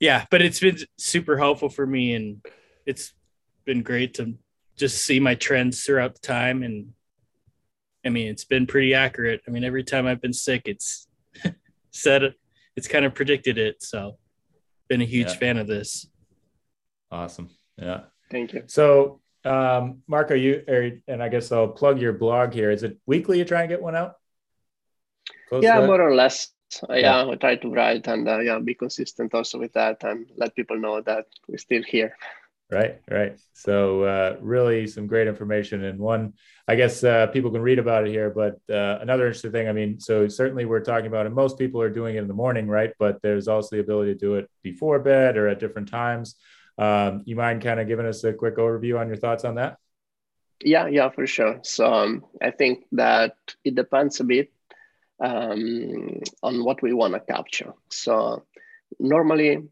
[0.00, 2.44] yeah, but it's been super helpful for me, and
[2.84, 3.12] it's
[3.64, 4.34] been great to
[4.76, 6.62] just see my trends throughout the time.
[6.62, 6.92] And
[8.04, 9.40] I mean, it's been pretty accurate.
[9.46, 11.08] I mean, every time I've been sick, it's
[11.90, 12.34] said
[12.76, 13.82] it's kind of predicted it.
[13.82, 14.18] So,
[14.88, 15.34] been a huge Yeah.
[15.36, 16.06] fan of this.
[17.10, 17.50] Awesome.
[17.76, 18.02] Yeah.
[18.30, 18.64] Thank you.
[18.66, 22.70] So, um, Marco, you or, and I guess I'll plug your blog here.
[22.70, 23.38] Is it weekly?
[23.38, 24.14] You try and get one out?
[25.48, 26.48] Close yeah, more or less.
[26.88, 27.24] Uh, Yeah.
[27.24, 30.54] yeah, I try to write and uh, yeah, be consistent also with that and let
[30.54, 32.16] people know that we're still here.
[32.68, 33.38] Right, right.
[33.52, 36.32] So uh, really some great information and one,
[36.66, 39.72] I guess uh, people can read about it here, but uh, another interesting thing, I
[39.72, 42.66] mean, so certainly we're talking about, and most people are doing it in the morning,
[42.66, 42.92] right?
[42.98, 46.34] But there's also the ability to do it before bed or at different times.
[46.76, 49.78] Um, you mind kind of giving us a quick overview on your thoughts on that?
[50.60, 51.60] Yeah, yeah, for sure.
[51.62, 54.50] So um, I think that it depends a bit
[55.20, 57.72] um, on what we want to capture.
[57.90, 58.44] So
[58.98, 59.62] normally,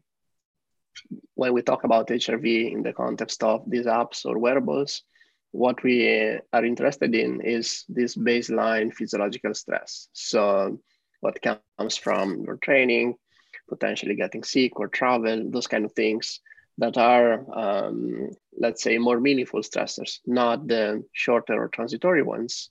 [1.35, 5.03] when we talk about HRV in the context of these apps or wearables,
[5.51, 6.07] what we
[6.53, 10.09] are interested in is this baseline physiological stress.
[10.13, 10.79] So
[11.21, 13.15] what comes from your training,
[13.69, 16.41] potentially getting sick or travel, those kind of things
[16.77, 18.29] that are, um,
[18.59, 22.69] let's say, more meaningful stressors, not the shorter or transitory ones.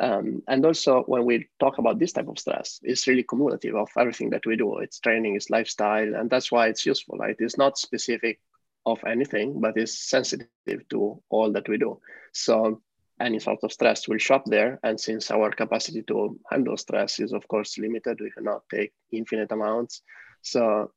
[0.00, 3.88] Um, and also, when we talk about this type of stress, it's really cumulative of
[3.96, 4.78] everything that we do.
[4.78, 7.18] It's training, it's lifestyle, and that's why it's useful.
[7.18, 7.36] Right?
[7.38, 8.40] It's not specific
[8.86, 12.00] of anything, but it's sensitive to all that we do.
[12.32, 12.82] So
[13.20, 14.80] any sort of stress will show up there.
[14.82, 19.52] And since our capacity to handle stress is, of course, limited, we cannot take infinite
[19.52, 20.02] amounts.
[20.42, 20.92] So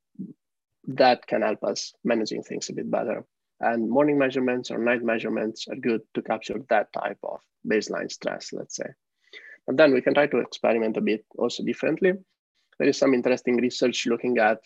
[0.88, 3.25] that can help us managing things a bit better.
[3.59, 8.53] And morning measurements or night measurements are good to capture that type of baseline stress,
[8.53, 8.89] let's say.
[9.67, 12.13] And then we can try to experiment a bit also differently.
[12.79, 14.59] There is some interesting research looking at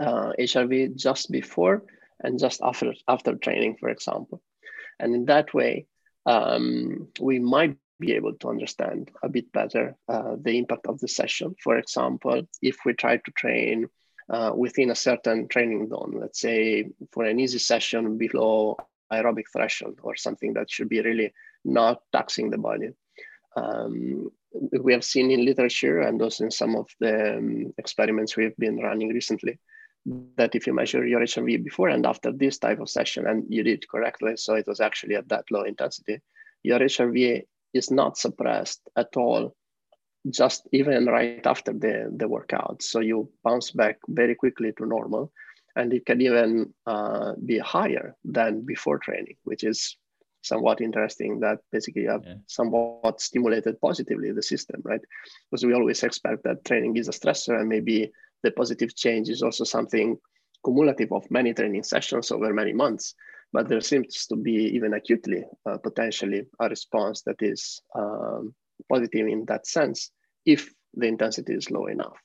[0.00, 1.84] uh, HRV just before
[2.20, 4.42] and just after, after training, for example.
[4.98, 5.86] And in that way,
[6.26, 11.08] um, we might be able to understand a bit better uh, the impact of the
[11.08, 11.54] session.
[11.62, 13.88] For example, if we try to train
[14.30, 18.76] uh, within a certain training zone, let's say for an easy session below
[19.12, 21.32] aerobic threshold or something that should be really
[21.64, 22.90] not taxing the body.
[23.56, 24.30] Um,
[24.80, 28.78] we have seen in literature and also in some of the um, experiments we've been
[28.78, 29.58] running recently
[30.36, 33.62] that if you measure your HRV before and after this type of session, and you
[33.62, 36.20] did correctly, so it was actually at that low intensity,
[36.62, 37.42] your HRV
[37.74, 39.54] is not suppressed at all,
[40.28, 42.82] just even right after the, the workout.
[42.82, 45.32] So you bounce back very quickly to normal,
[45.76, 49.96] and it can even uh, be higher than before training, which is
[50.42, 52.36] somewhat interesting that basically you have Yeah.
[52.46, 55.00] somewhat stimulated positively the system, right?
[55.50, 58.10] Because we always expect that training is a stressor and maybe
[58.42, 60.18] the positive change is also something
[60.64, 63.14] cumulative of many training sessions over many months.
[63.52, 68.54] But there seems to be even acutely uh, potentially a response that is um,
[68.88, 70.10] positive in that sense
[70.44, 72.16] if the intensity is low enough.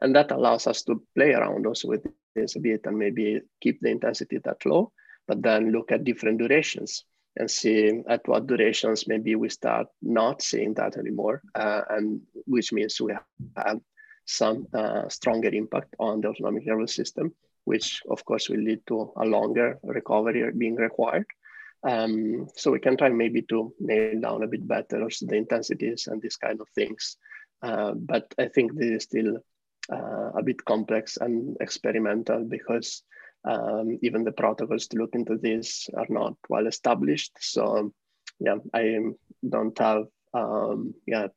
[0.00, 2.04] And that allows us to play around also with
[2.34, 4.92] this a bit and maybe keep the intensity that low,
[5.26, 7.04] but then look at different durations
[7.36, 12.72] and see at what durations maybe we start not seeing that anymore, uh, and which
[12.72, 13.12] means we
[13.56, 13.80] have
[14.26, 19.12] some uh, stronger impact on the autonomic nervous system, which of course will lead to
[19.16, 21.26] a longer recovery being required.
[21.84, 26.06] Um, so we can try maybe to nail down a bit better also the intensities
[26.06, 27.18] and these kind of things.
[27.62, 29.38] Uh, but I think this is still
[29.92, 33.02] uh, a bit complex and experimental because
[33.44, 37.32] um, even the protocols to look into this are not well established.
[37.40, 37.92] So
[38.40, 38.98] yeah, I
[39.46, 41.28] don't have um, yeah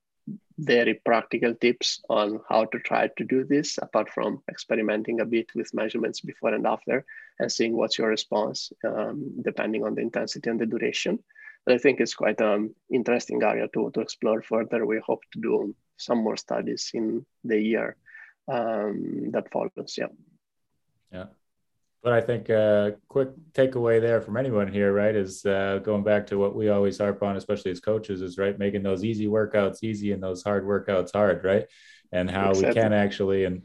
[0.57, 5.53] very practical tips on how to try to do this apart from experimenting a bit
[5.55, 7.05] with measurements before and after
[7.39, 11.19] and seeing what's your response um, depending on the intensity and the duration.
[11.65, 14.85] But i think it's quite an interesting area to, to explore further.
[14.85, 17.95] We hope to do some more studies in the year
[18.47, 20.07] um, that follows yeah.
[21.11, 21.25] Yeah.
[22.03, 26.27] But I think a quick takeaway there from anyone here, right, is uh, going back
[26.27, 29.83] to what we always harp on, especially as coaches, is right, making those easy workouts
[29.83, 31.65] easy and those hard workouts hard, right?
[32.11, 33.63] And how we can actually, and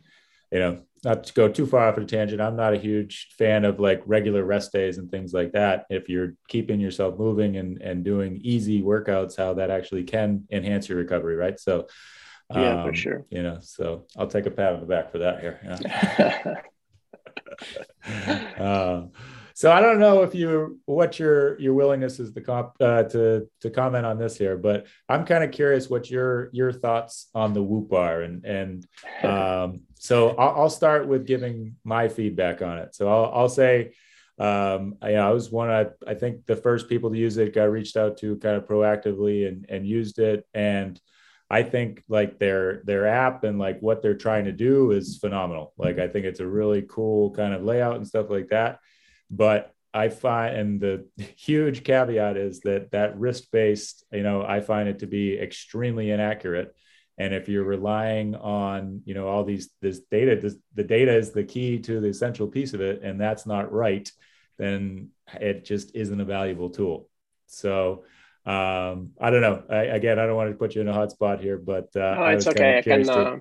[0.50, 3.34] you know, not to go too far off of a tangent, I'm not a huge
[3.36, 5.86] fan of like regular rest days and things like that.
[5.90, 10.88] If you're keeping yourself moving and and doing easy workouts, how that actually can enhance
[10.88, 11.60] your recovery, right?
[11.60, 11.86] So,
[12.50, 13.26] yeah, um, for sure.
[13.30, 15.60] You know, so I'll take a pat on the back for that here.
[15.64, 16.54] Yeah.
[18.58, 19.02] uh,
[19.54, 23.48] so I don't know if you what your your willingness is to comp uh, to
[23.60, 27.52] to comment on this here, but I'm kind of curious what your your thoughts on
[27.52, 28.86] the Whoop are, and and
[29.22, 32.94] um, so I'll, I'll, start with giving my feedback on it.
[32.94, 33.92] So I'll, I'll say.
[34.38, 37.70] Um, I, I was one of, I think the first people to use it got
[37.70, 40.48] reached out to kind of proactively and, and used it.
[40.52, 40.98] And
[41.52, 45.74] I think like their their app and like what they're trying to do is phenomenal.
[45.76, 48.78] Like I think it's a really cool kind of layout and stuff like that.
[49.30, 54.62] But I find, and the huge caveat is that that wrist based, you know, I
[54.62, 56.74] find it to be extremely inaccurate.
[57.18, 61.32] And if you're relying on, you know, all these this data, this, the data is
[61.32, 64.10] the key to the essential piece of it, and that's not right,
[64.56, 67.10] then it just isn't a valuable tool.
[67.46, 68.04] So
[68.44, 69.62] um, I don't know.
[69.70, 72.16] I, again, I don't want to put you in a hot spot here, but uh,
[72.34, 72.78] it's okay.
[72.78, 73.08] I can.
[73.08, 73.38] Uh,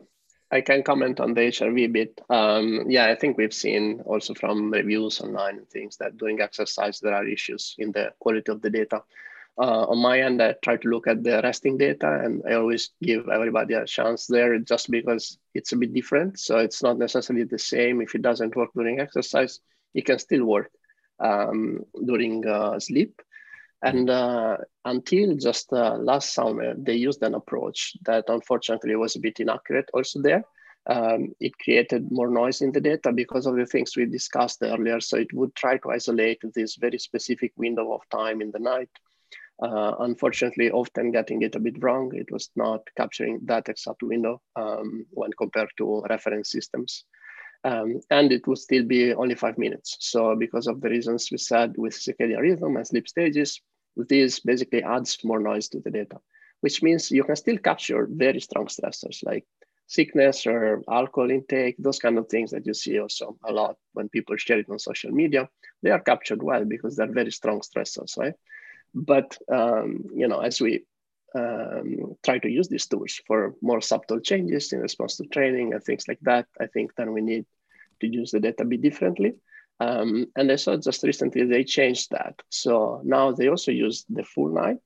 [0.53, 2.19] I can comment on the HRV bit.
[2.29, 6.99] Um, yeah, I think we've seen also from reviews online and things that doing exercise,
[6.99, 9.01] there are issues in the quality of the data.
[9.57, 12.89] Uh, on my end, I try to look at the resting data and I always
[13.01, 16.37] give everybody a chance there just because it's a bit different.
[16.37, 18.01] So it's not necessarily the same.
[18.01, 19.61] If it doesn't work during exercise,
[19.93, 20.71] it can still work
[21.19, 23.21] um, during uh, sleep.
[23.83, 29.19] And uh, until just uh, last summer, they used an approach that unfortunately was a
[29.19, 30.43] bit inaccurate also there.
[30.87, 34.99] Um, it created more noise in the data because of the things we discussed earlier.
[34.99, 38.89] So it would try to isolate this very specific window of time in the night.
[39.61, 42.11] Uh, unfortunately, often getting it a bit wrong.
[42.15, 47.05] It was not capturing that exact window um, when compared to reference systems.
[47.63, 49.97] Um, and it would still be only five minutes.
[49.99, 53.61] So because of the reasons we said with circadian rhythm and sleep stages,
[53.95, 56.17] this basically adds more noise to the data,
[56.61, 59.45] which means you can still capture very strong stressors like
[59.87, 64.07] sickness or alcohol intake, those kind of things that you see also a lot when
[64.07, 65.49] people share it on social media.
[65.83, 68.35] They are captured well because they're very strong stressors, right?
[68.93, 70.85] But um, you know, as we
[71.35, 75.83] um, try to use these tools for more subtle changes in response to training and
[75.83, 77.45] things like that, I think then we need
[77.99, 79.35] to use the data a bit differently.
[79.81, 82.35] Um, and I saw just recently they changed that.
[82.49, 84.77] So now they also use the full night,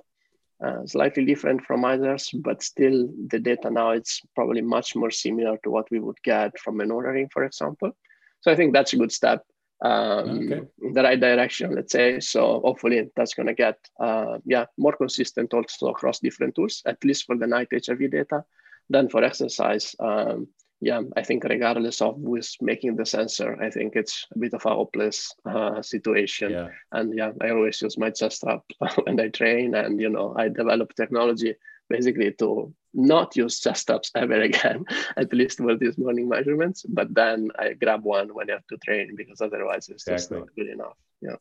[0.63, 5.57] uh, slightly different from others, but still the data now it's probably much more similar
[5.63, 7.91] to what we would get from an Oura ring, for example.
[8.39, 9.43] So I think that's a good step
[9.81, 10.61] um, okay.
[10.81, 12.21] in the right direction, let's say.
[12.21, 17.03] So hopefully that's going to get uh, yeah more consistent also across different tools, at
[17.03, 18.45] least for the night HRV data.
[18.89, 20.47] than for exercise, um,
[20.85, 24.63] yeah, I think regardless of who's making the sensor, I think it's a bit of
[24.67, 26.51] a hopeless uh, situation.
[26.51, 26.67] Yeah.
[26.91, 28.61] And yeah, I always use my chest strap
[29.03, 31.55] when I train, and you know, I develop technology
[31.89, 34.85] basically to not use chest straps ever again,
[35.17, 36.85] at least for these morning measurements.
[36.87, 40.17] But then I grab one when I have to train because otherwise it's exactly.
[40.17, 40.97] just not good enough.
[41.19, 41.37] Yeah.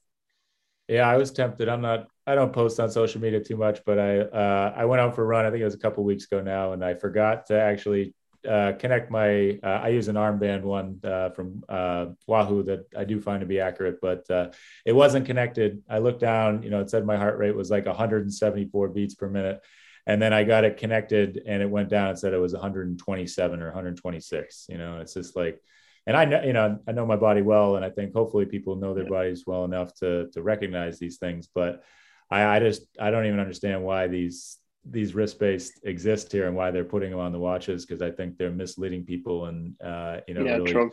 [0.88, 1.68] Yeah, I was tempted.
[1.68, 2.08] I'm not.
[2.26, 5.22] I don't post on social media too much, but I uh, I went out for
[5.22, 5.44] a run.
[5.44, 8.14] I think it was a couple weeks ago now, and I forgot to actually
[8.46, 13.04] uh, connect my uh, i use an armband one uh, from uh, wahoo that i
[13.04, 14.50] do find to be accurate but uh,
[14.84, 15.82] it wasn't connected.
[15.88, 19.28] I looked down you know it said my heart rate was like 174 beats per
[19.28, 19.60] minute.
[20.06, 23.62] And then i got it connected and it went down and said it was 127
[23.62, 25.60] or 126 you know it's just like
[26.06, 28.76] and i know you know i know my body well and i think hopefully people
[28.76, 31.82] know their bodies well enough to to recognize these things but
[32.30, 34.58] i i just i don't even understand why these
[34.90, 38.10] these wrist based exist here and why they're putting them on the watches because I
[38.10, 40.92] think they're misleading people and uh, you know yeah, really, true.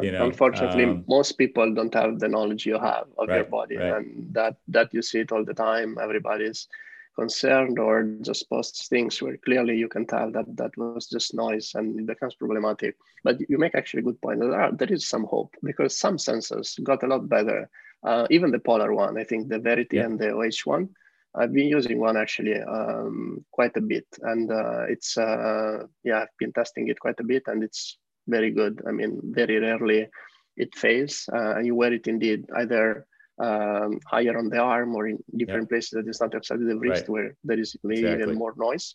[0.00, 3.44] You know, unfortunately, um, most people don't have the knowledge you have of right, your
[3.44, 3.96] body, right.
[3.96, 5.98] and that that you see it all the time.
[6.00, 6.68] Everybody's
[7.14, 11.72] concerned or just posts things where clearly you can tell that that was just noise
[11.74, 12.96] and it becomes problematic.
[13.22, 14.40] But you make actually a good point.
[14.40, 17.68] There, are, there is some hope because some sensors got a lot better.
[18.02, 20.04] Uh, even the Polar one, I think the Verity yeah.
[20.04, 20.88] and the OH one,
[21.34, 26.38] I've been using one actually um, quite a bit, and uh, it's uh, yeah, I've
[26.38, 28.82] been testing it quite a bit, and it's very good.
[28.86, 30.08] I mean, very rarely
[30.56, 33.06] it fails, uh, and you wear it indeed either
[33.38, 35.74] um, higher on the arm or in different yeah.
[35.74, 37.08] places that is not exactly the wrist right.
[37.08, 38.24] where there is maybe exactly.
[38.24, 38.94] even more noise.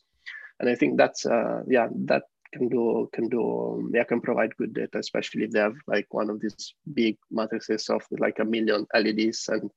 [0.59, 2.23] And I think that's uh, yeah, that
[2.53, 6.29] can do can do yeah can provide good data, especially if they have like one
[6.29, 9.69] of these big matrices of like a million LEDs and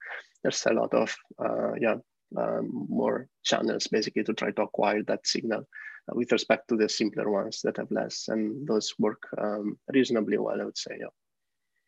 [0.42, 2.02] there's a lot of uh, yeah um,
[2.32, 7.30] more channels basically to try to acquire that signal uh, with respect to the simpler
[7.30, 10.96] ones that have less, and those work um, reasonably well, I would say.
[10.98, 11.06] Yeah.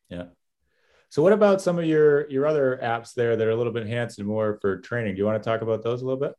[0.08, 0.24] Yeah.
[1.08, 3.82] So what about some of your your other apps there that are a little bit
[3.82, 5.14] enhanced and more for training?
[5.14, 6.34] Do you want to talk about those a little bit?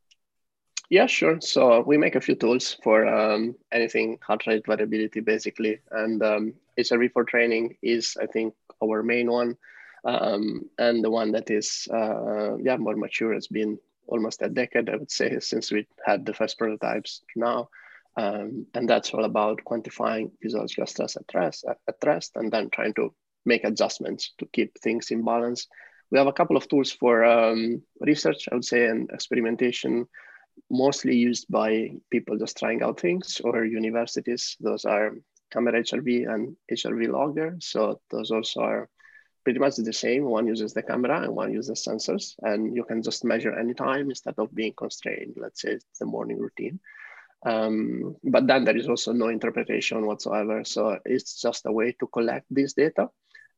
[0.90, 1.40] Yeah, sure.
[1.40, 6.54] So we make a few tools for um, anything heart rate variability, basically, and um,
[6.78, 9.56] HRV4Training is, I think, our main one,
[10.04, 13.32] um, and the one that is, uh, yeah, more mature.
[13.32, 17.68] Has been almost a decade, I would say, since we had the first prototypes now,
[18.16, 22.94] um, and that's all about quantifying physiological stress at rest, at rest, and then trying
[22.94, 23.12] to
[23.44, 25.66] make adjustments to keep things in balance.
[26.10, 30.06] We have a couple of tools for um, research, I would say, and experimentation
[30.70, 34.56] mostly used by people just trying out things or universities.
[34.60, 35.12] Those are
[35.52, 37.56] camera HRV and HRV logger.
[37.60, 38.88] So those also are
[39.44, 40.24] pretty much the same.
[40.24, 44.34] One uses the camera and one uses sensors, and you can just measure anytime instead
[44.38, 45.34] of being constrained.
[45.36, 46.80] Let's say it's the morning routine.
[47.46, 50.64] Um, but then there is also no interpretation whatsoever.
[50.64, 53.10] So it's just a way to collect this data.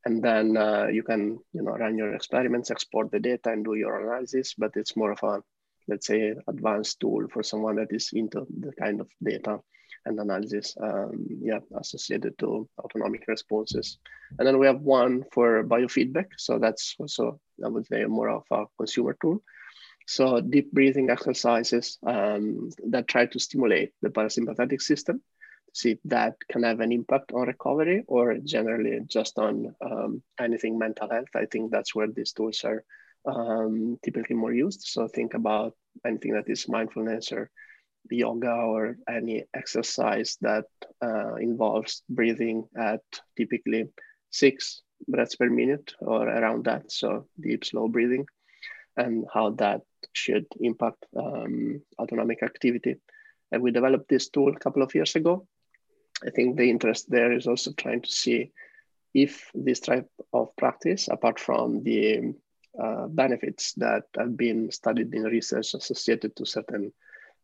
[0.05, 3.75] And then uh, you can, you know, run your experiments, export the data, and do
[3.75, 4.53] your analysis.
[4.57, 5.41] But it's more of a
[5.87, 9.59] let's say, advanced tool for someone that is into the kind of data
[10.07, 13.99] and analysis um, yeah, associated to autonomic responses.
[14.37, 16.27] And then we have one for biofeedback.
[16.37, 19.43] So that's also, I would say, more of a consumer tool.
[20.07, 25.21] So deep breathing exercises um, that try to stimulate the parasympathetic system,
[25.73, 30.79] see if that can have an impact on recovery or generally just on um, anything
[30.79, 31.33] mental health.
[31.35, 32.83] I think that's where these tools are
[33.25, 34.83] um, typically more used.
[34.83, 35.73] So think about
[36.05, 37.51] anything that is mindfulness or
[38.11, 40.65] yoga or any exercise that
[41.01, 43.01] uh, involves breathing at
[43.35, 43.89] typically
[44.29, 46.91] six breaths per minute or around that.
[46.91, 48.25] So deep, slow breathing
[48.95, 49.81] and how that
[50.13, 52.95] should impact um, autonomic activity.
[53.51, 55.47] And we developed this tool a couple of years ago.
[56.25, 58.51] I think the interest there is also trying to see
[59.13, 62.33] if this type of practice, apart from the
[62.81, 66.91] uh, benefits that have been studied in research associated to certain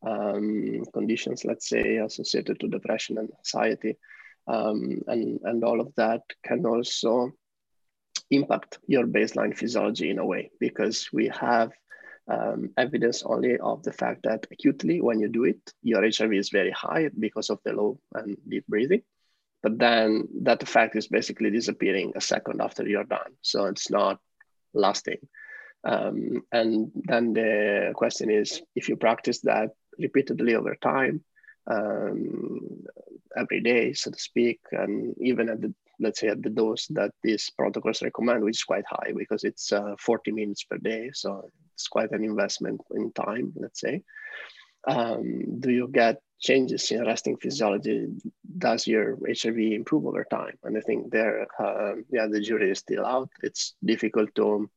[0.05, 3.97] um, conditions, let's say associated to depression and anxiety,
[4.47, 7.31] um, and, and all of that can also
[8.31, 11.71] impact your baseline physiology in a way because we have
[12.27, 16.49] um, evidence only of the fact that acutely when you do it, your HRV is
[16.49, 19.01] very high because of the low and deep breathing.
[19.61, 23.33] But then that effect is basically disappearing a second after you're done.
[23.41, 24.19] So it's not
[24.73, 25.19] lasting.
[25.85, 31.23] Um, and then the question is if you practice that repeatedly over time,
[31.67, 32.83] um,
[33.37, 37.11] every day, so to speak, and even at the let's say at the dose that
[37.23, 41.49] these protocols recommend, which is quite high because it's uh, 40 minutes per day, so
[41.73, 44.03] it's quite an investment in time, let's say.
[44.87, 48.07] Um, do you get changes in resting physiology?
[48.57, 50.57] Does your HRV improve over time?
[50.63, 53.29] And I think there, uh, yeah, the jury is still out.
[53.41, 54.69] It's difficult to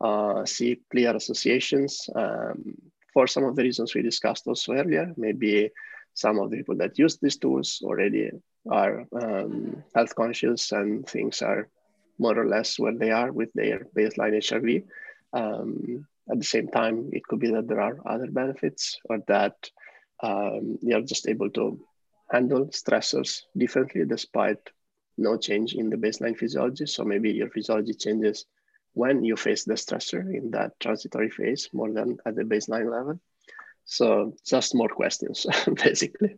[0.00, 2.76] uh, see clear associations um,
[3.12, 5.12] for some of the reasons we discussed also earlier.
[5.16, 5.70] Maybe
[6.14, 8.30] some of the people that use these tools already
[8.70, 11.68] are um, health conscious and things are
[12.18, 14.84] more or less where they are with their baseline HRV.
[15.32, 19.56] Um, at the same time, it could be that there are other benefits or that
[20.22, 21.80] um, you're just able to
[22.30, 24.58] handle stressors differently despite
[25.16, 26.86] no change in the baseline physiology.
[26.86, 28.46] So maybe your physiology changes
[28.94, 33.20] when you face the stressor in that transitory phase more than at the baseline level.
[33.84, 35.46] So just more questions,
[35.84, 36.36] basically.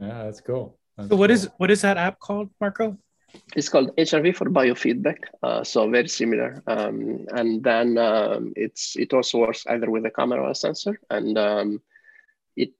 [0.00, 0.78] Yeah, that's cool.
[0.96, 1.34] That's so what cool.
[1.34, 2.96] is what is that app called, Marco?
[3.54, 5.18] It's called HRV4Biofeedback.
[5.42, 6.62] Uh, so very similar.
[6.66, 10.98] Um, and then um, it's it also works either with a camera or a sensor,
[11.10, 11.82] and um,
[12.56, 12.72] it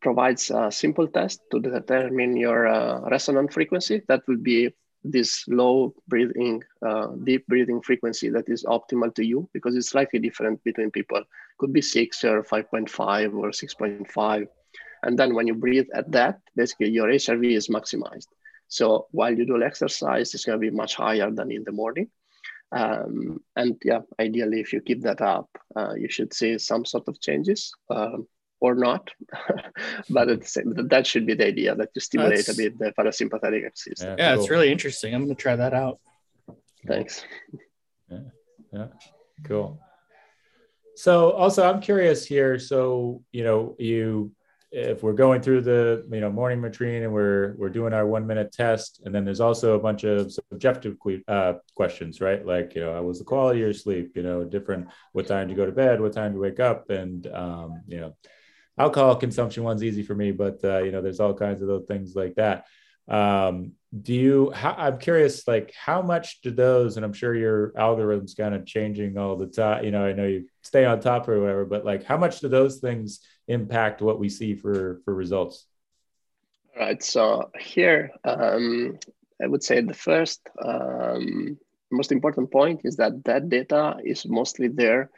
[0.00, 4.02] provides a simple test to determine your uh, resonant frequency.
[4.08, 4.74] That would be
[5.10, 10.18] this low breathing, uh, deep breathing frequency that is optimal to you because it's slightly
[10.18, 11.22] different between people.
[11.58, 14.46] Could be six or 5.5 or 6.5.
[15.02, 18.28] And then when you breathe at that, basically your HRV is maximized.
[18.68, 22.08] So while you do exercise, it's going to be much higher than in the morning.
[22.70, 27.08] Um, and yeah, ideally, if you keep that up, uh, you should see some sort
[27.08, 27.72] of changes.
[27.88, 28.26] Um,
[28.60, 29.10] or not.
[30.10, 32.78] but at the same, that should be the idea that you stimulate That's, a bit
[32.78, 34.10] the parasympathetic system.
[34.10, 34.42] Yeah, yeah cool.
[34.42, 35.14] it's really interesting.
[35.14, 35.98] I'm going to try that out.
[36.86, 37.24] Thanks.
[38.10, 38.18] Yeah,
[38.72, 38.86] yeah,
[39.44, 39.80] cool.
[40.96, 42.58] So also, I'm curious here.
[42.58, 44.32] So you know, you
[44.70, 48.26] if we're going through the you know morning routine and we're we're doing our one
[48.26, 50.96] minute test and then there's also a bunch of subjective
[51.26, 54.44] uh, questions right like you know how was the quality of your sleep you know
[54.44, 57.28] different what time do you go to bed what time do you wake up and
[57.28, 58.14] um, you know
[58.78, 61.84] alcohol consumption one's easy for me but uh, you know there's all kinds of those
[61.86, 62.66] things like that.
[63.08, 63.72] Um,
[64.02, 68.36] do you how, i'm curious like how much do those and i'm sure your algorithms
[68.36, 71.40] kind of changing all the time you know i know you stay on top or
[71.40, 75.64] whatever but like how much do those things impact what we see for for results?
[76.76, 78.98] All right so here um,
[79.42, 81.56] i would say the first um,
[81.90, 85.10] most important point is that that data is mostly there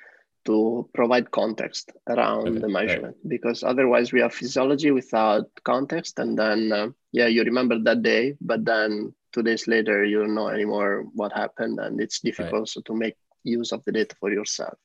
[0.46, 3.28] to provide context around okay, the measurement right.
[3.28, 8.34] because otherwise we have physiology without context and then uh, yeah you remember that day
[8.40, 12.68] but then two days later you don't know anymore what happened and it's difficult right.
[12.68, 14.78] so to make use of the data for yourself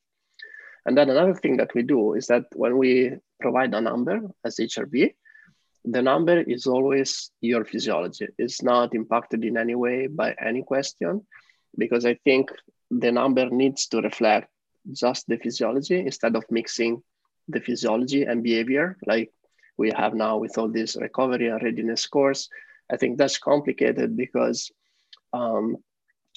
[0.84, 4.56] and then another thing that we do is that when we provide a number as
[4.56, 5.14] hrv
[5.84, 11.24] the number is always your physiology it's not impacted in any way by any question
[11.78, 12.50] because i think
[12.90, 14.48] the number needs to reflect
[14.92, 17.02] just the physiology instead of mixing
[17.48, 19.32] the physiology and behavior like
[19.76, 22.48] we have now with all these recovery and readiness scores.
[22.90, 24.70] I think that's complicated because
[25.32, 25.76] um,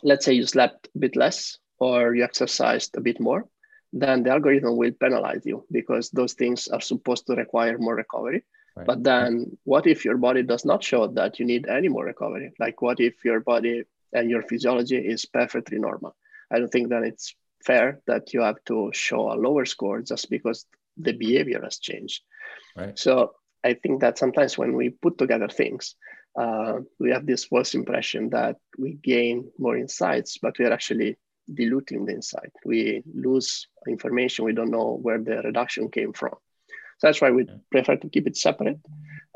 [0.04, 3.48] let's say you slept a bit less or you exercised a bit more,
[3.94, 8.44] then the algorithm will penalize you because those things are supposed to require more recovery.
[8.76, 8.86] Right.
[8.86, 12.52] But then what if your body does not show that you need any more recovery?
[12.60, 13.84] Like what if your body
[14.14, 16.16] and your physiology is perfectly normal?
[16.52, 20.30] I don't think that it's fair that you have to show a lower score just
[20.30, 20.66] because
[20.98, 22.24] the behavior has changed.
[22.76, 22.98] Right.
[22.98, 23.34] So
[23.64, 25.96] I think that sometimes when we put together things,
[26.40, 31.18] uh, we have this false impression that we gain more insights, but we are actually
[31.54, 32.52] diluting the insight.
[32.64, 34.46] We lose information.
[34.46, 36.36] We don't know where the reduction came from.
[37.00, 37.56] So that's why we yeah.
[37.72, 38.80] prefer to keep it separate.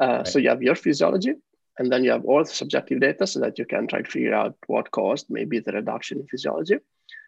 [0.02, 0.28] Uh, right.
[0.28, 1.34] So you have your physiology,
[1.78, 4.34] and then you have all the subjective data so that you can try to figure
[4.34, 6.78] out what caused maybe the reduction in physiology.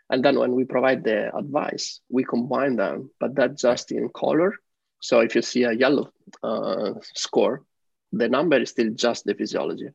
[0.09, 4.53] And then when we provide the advice, we combine them, but that's just in color.
[4.99, 6.11] So if you see a yellow
[6.43, 7.63] uh, score,
[8.11, 9.89] the number is still just the physiology.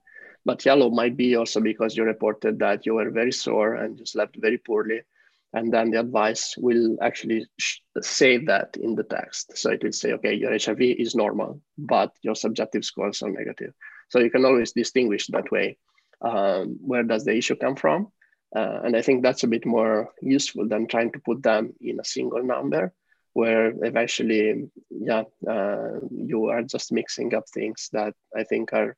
[0.45, 4.07] But yellow might be also because you reported that you were very sore and you
[4.07, 5.03] slept very poorly.
[5.53, 7.47] And then the advice will actually
[8.01, 9.57] say that in the text.
[9.59, 13.75] So it will say, okay, your HRV is normal, but your subjective scores are negative.
[14.09, 15.77] So you can always distinguish that way.
[16.21, 18.13] Um, where does the issue come from?
[18.55, 22.01] Uh, and I think that's a bit more useful than trying to put them in
[22.01, 22.93] a single number,
[23.33, 28.97] where eventually, yeah, uh, you are just mixing up things that I think are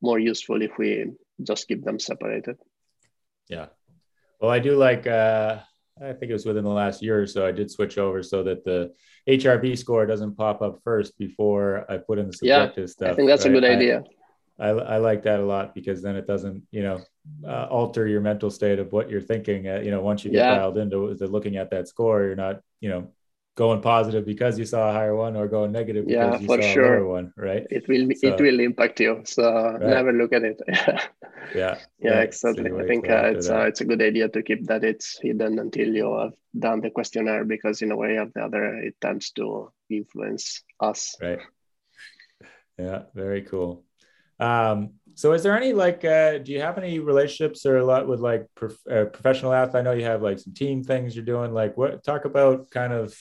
[0.00, 2.56] more useful if we just keep them separated.
[3.48, 3.66] Yeah.
[4.40, 5.58] Well, I do like, uh,
[6.00, 8.42] I think it was within the last year or so, I did switch over so
[8.44, 8.92] that the
[9.28, 13.10] HRV score doesn't pop up first before I put in the subjective yeah, stuff.
[13.10, 13.50] I think that's right?
[13.50, 13.98] a good idea.
[14.00, 14.17] I,
[14.58, 17.00] I I like that a lot because then it doesn't, you know,
[17.46, 19.68] uh, alter your mental state of what you're thinking.
[19.68, 20.56] Uh, you know, once you get yeah.
[20.56, 23.12] dialed into looking at that score, you're not, you know,
[23.58, 26.62] going positive because you saw a higher one or going negative yeah, because you for
[26.62, 26.94] saw sure.
[26.94, 27.66] a lower one, right?
[27.70, 29.22] It will so, it will impact you.
[29.24, 29.80] So right.
[29.80, 30.60] never look at it.
[30.68, 31.08] yeah.
[31.54, 32.70] Yeah, yeah exactly.
[32.70, 35.88] I think uh, it's uh, it's a good idea to keep that it's hidden until
[35.88, 39.72] you have done the questionnaire because in a way or the other it tends to
[39.90, 41.16] influence us.
[41.20, 41.40] Right.
[42.78, 43.84] Yeah, very cool.
[44.40, 48.06] Um, so is there any like, uh, do you have any relationships or a lot
[48.06, 49.74] with like prof- uh, professional athletes?
[49.74, 51.52] I know you have like some team things you're doing.
[51.52, 53.16] Like, what talk about kind of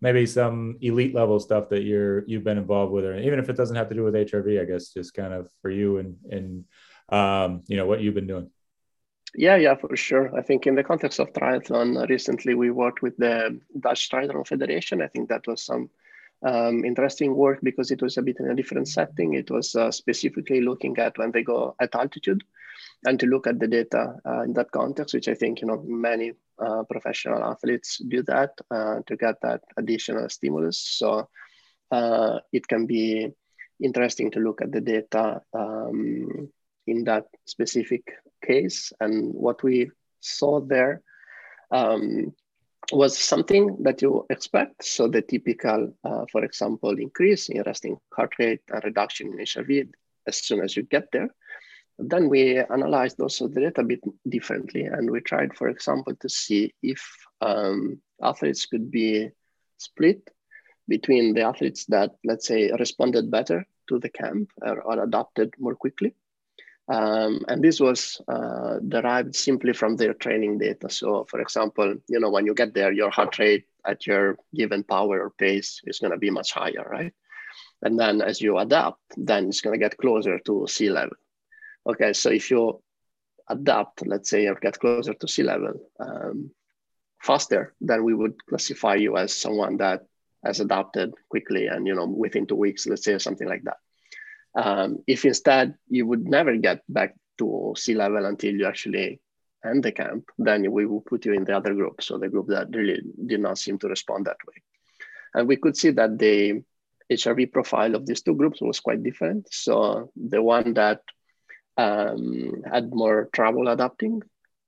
[0.00, 3.56] maybe some elite level stuff that you're you've been involved with, or even if it
[3.56, 6.64] doesn't have to do with HRV, I guess just kind of for you and and
[7.08, 8.50] um, you know what you've been doing.
[9.34, 10.36] Yeah, yeah, for sure.
[10.36, 14.46] I think in the context of triathlon, uh, recently we worked with the Dutch Triathlon
[14.46, 15.02] Federation.
[15.02, 15.90] I think that was some
[16.42, 19.34] um, interesting work because it was a bit in a different setting.
[19.34, 22.42] It was uh, specifically looking at when they go at altitude
[23.06, 25.82] and to look at the data uh, in that context, which I think, you know,
[25.86, 30.78] many uh, professional athletes do that uh, to get that additional stimulus.
[30.78, 31.28] So
[31.90, 33.30] uh, it can be
[33.82, 36.50] interesting to look at the data um,
[36.86, 38.12] in that specific
[38.44, 38.92] case.
[39.00, 41.02] And what we saw there
[41.70, 42.34] um,
[42.92, 44.84] was something that you expect.
[44.84, 49.90] So the typical, uh, for example, increase in resting heart rate and reduction in HRV
[50.26, 51.28] as soon as you get there.
[51.98, 54.84] Then we analyzed also the data a bit differently.
[54.84, 57.02] And we tried, for example, to see if
[57.40, 59.30] um, athletes could be
[59.78, 60.28] split
[60.86, 65.74] between the athletes that, let's say, responded better to the camp or, or adapted more
[65.74, 66.14] quickly
[66.88, 70.88] um, and this was uh, derived simply from their training data.
[70.88, 74.84] So, for example, you know, when you get there, your heart rate at your given
[74.84, 77.12] power or pace is going to be much higher, right?
[77.82, 81.16] And then as you adapt, then it's going to get closer to sea level.
[81.86, 82.82] Okay, so if you
[83.48, 86.50] adapt, let's say, or get closer to sea level um,
[87.20, 90.06] faster, then we would classify you as someone that
[90.44, 93.76] has adapted quickly and you know within two weeks, let's say, something like that.
[94.58, 99.20] Um, if instead you would never get back to sea level until you actually
[99.64, 102.02] end the camp, then we will put you in the other group.
[102.02, 104.54] So the group that really did not seem to respond that way.
[105.34, 106.64] And we could see that the
[107.08, 109.46] HRV profile of these two groups was quite different.
[109.52, 111.02] So the one that
[111.76, 114.22] um, had more trouble adapting,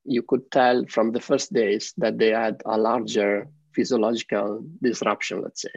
[0.05, 5.63] you could tell from the first days that they had a larger physiological disruption, let's
[5.63, 5.73] say.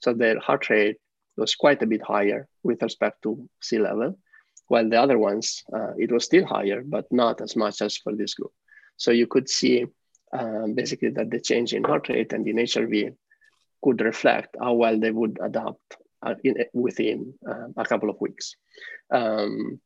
[0.00, 0.96] So their heart rate
[1.38, 4.18] was quite a bit higher with respect to sea level,
[4.68, 8.14] while the other ones, uh, it was still higher, but not as much as for
[8.14, 8.52] this group.
[8.96, 9.86] So you could see
[10.32, 13.14] um, basically that the change in heart rate and in HRV
[13.82, 18.56] could reflect how well they would adapt uh, in, within uh, a couple of weeks,
[19.10, 19.80] um,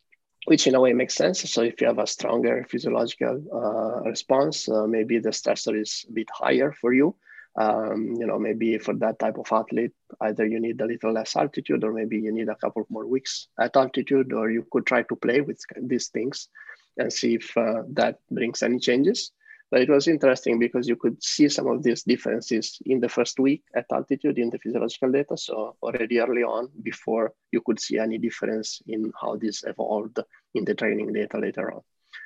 [0.47, 1.49] which in a way makes sense.
[1.51, 6.13] So if you have a stronger physiological uh, response, uh, maybe the stressor is a
[6.13, 7.15] bit higher for you.
[7.55, 9.93] Um, you know, maybe for that type of athlete,
[10.23, 13.49] either you need a little less altitude, or maybe you need a couple more weeks
[13.61, 16.49] at altitude, or you could try to play with these things
[16.97, 19.33] and see if uh, that brings any changes.
[19.71, 23.41] But it was interesting because you could see some of these differences in the first
[23.41, 25.37] week at altitude in the physiological data.
[25.39, 30.19] So already early on, before you could see any difference in how this evolved
[30.55, 31.81] in the training data later on.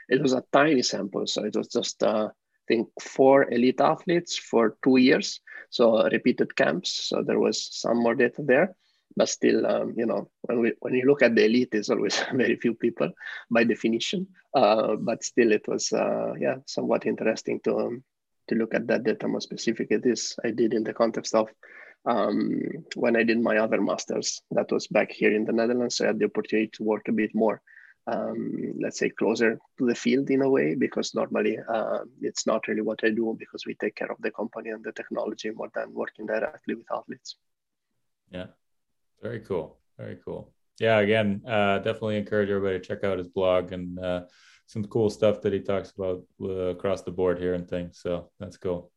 [0.08, 2.30] It was a tiny sample, so it was just uh,
[2.68, 5.40] think four elite athletes for two years,
[5.70, 7.08] so repeated camps.
[7.08, 8.76] So there was some more data there
[9.16, 12.22] but still, um, you know, when we when you look at the elite, there's always
[12.34, 13.10] very few people
[13.50, 14.26] by definition.
[14.54, 18.04] Uh, but still, it was uh, yeah somewhat interesting to um,
[18.48, 19.96] to look at that data more specifically.
[19.96, 21.48] This I did in the context of
[22.04, 22.60] um,
[22.94, 24.42] when I did my other masters.
[24.50, 25.96] That was back here in the Netherlands.
[25.96, 27.62] So I had the opportunity to work a bit more.
[28.08, 32.68] Um, let's say closer to the field in a way because normally uh, it's not
[32.68, 35.70] really what I do because we take care of the company and the technology more
[35.74, 37.34] than working directly with athletes.
[38.30, 38.46] Yeah,
[39.20, 39.78] very cool.
[39.98, 40.52] Very cool.
[40.78, 44.22] Yeah, again, uh, definitely encourage everybody to check out his blog and uh,
[44.66, 47.98] some cool stuff that he talks about uh, across the board here and things.
[47.98, 48.90] So that's cool.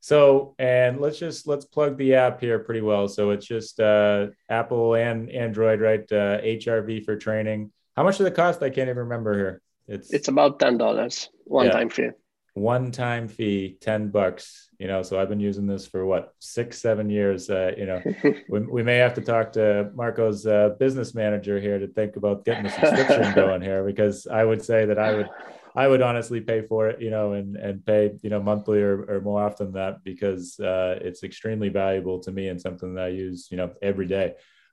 [0.00, 3.08] So, and let's just let's plug the app here pretty well.
[3.08, 6.06] So it's just uh, Apple and Android, right?
[6.06, 7.72] HRV uh, for training.
[7.96, 8.62] How much does it cost?
[8.62, 9.62] I can't even remember here.
[9.88, 11.72] It's it's about ten dollars one yeah.
[11.72, 12.10] time fee
[12.56, 16.80] one time fee 10 bucks you know so i've been using this for what six
[16.80, 18.00] seven years uh, you know
[18.48, 22.46] we, we may have to talk to marco's uh, business manager here to think about
[22.46, 25.28] getting the subscription going here because i would say that i would
[25.76, 29.04] i would honestly pay for it you know and and pay you know monthly or,
[29.04, 33.04] or more often than that because uh, it's extremely valuable to me and something that
[33.04, 34.32] i use you know every day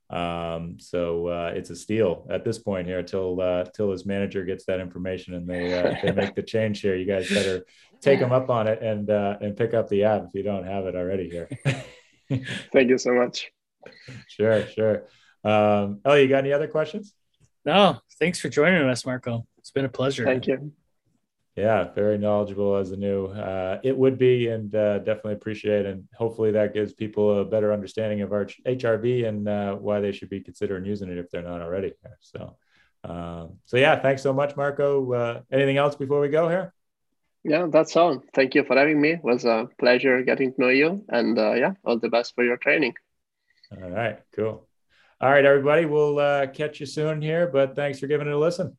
[0.09, 4.43] um, so uh, it's a steal at this point here till uh, till his manager
[4.43, 6.95] gets that information and they uh, they make the change here.
[6.95, 7.65] You guys better
[8.01, 10.65] take them up on it and uh, and pick up the app if you don't
[10.65, 11.49] have it already here.
[12.71, 13.51] Thank you so much.
[14.27, 15.03] Sure, sure.
[15.43, 17.13] Um, oh, you got any other questions?
[17.65, 19.45] No, thanks for joining us, Marco.
[19.57, 20.25] It's been a pleasure.
[20.25, 20.73] Thank you.
[21.55, 23.27] Yeah, very knowledgeable as a new.
[23.27, 27.71] Uh, it would be, and uh, definitely appreciate, and hopefully that gives people a better
[27.71, 31.43] understanding of our HRV and uh, why they should be considering using it if they're
[31.43, 31.93] not already.
[32.21, 32.57] So,
[33.03, 35.13] um, so yeah, thanks so much, Marco.
[35.13, 36.73] Uh, anything else before we go here?
[37.43, 38.23] Yeah, that's all.
[38.33, 39.11] Thank you for having me.
[39.11, 42.43] It was a pleasure getting to know you, and uh, yeah, all the best for
[42.43, 42.95] your training.
[43.71, 44.67] All right, cool.
[45.21, 48.37] All right, everybody, we'll uh, catch you soon here, but thanks for giving it a
[48.39, 48.75] listen.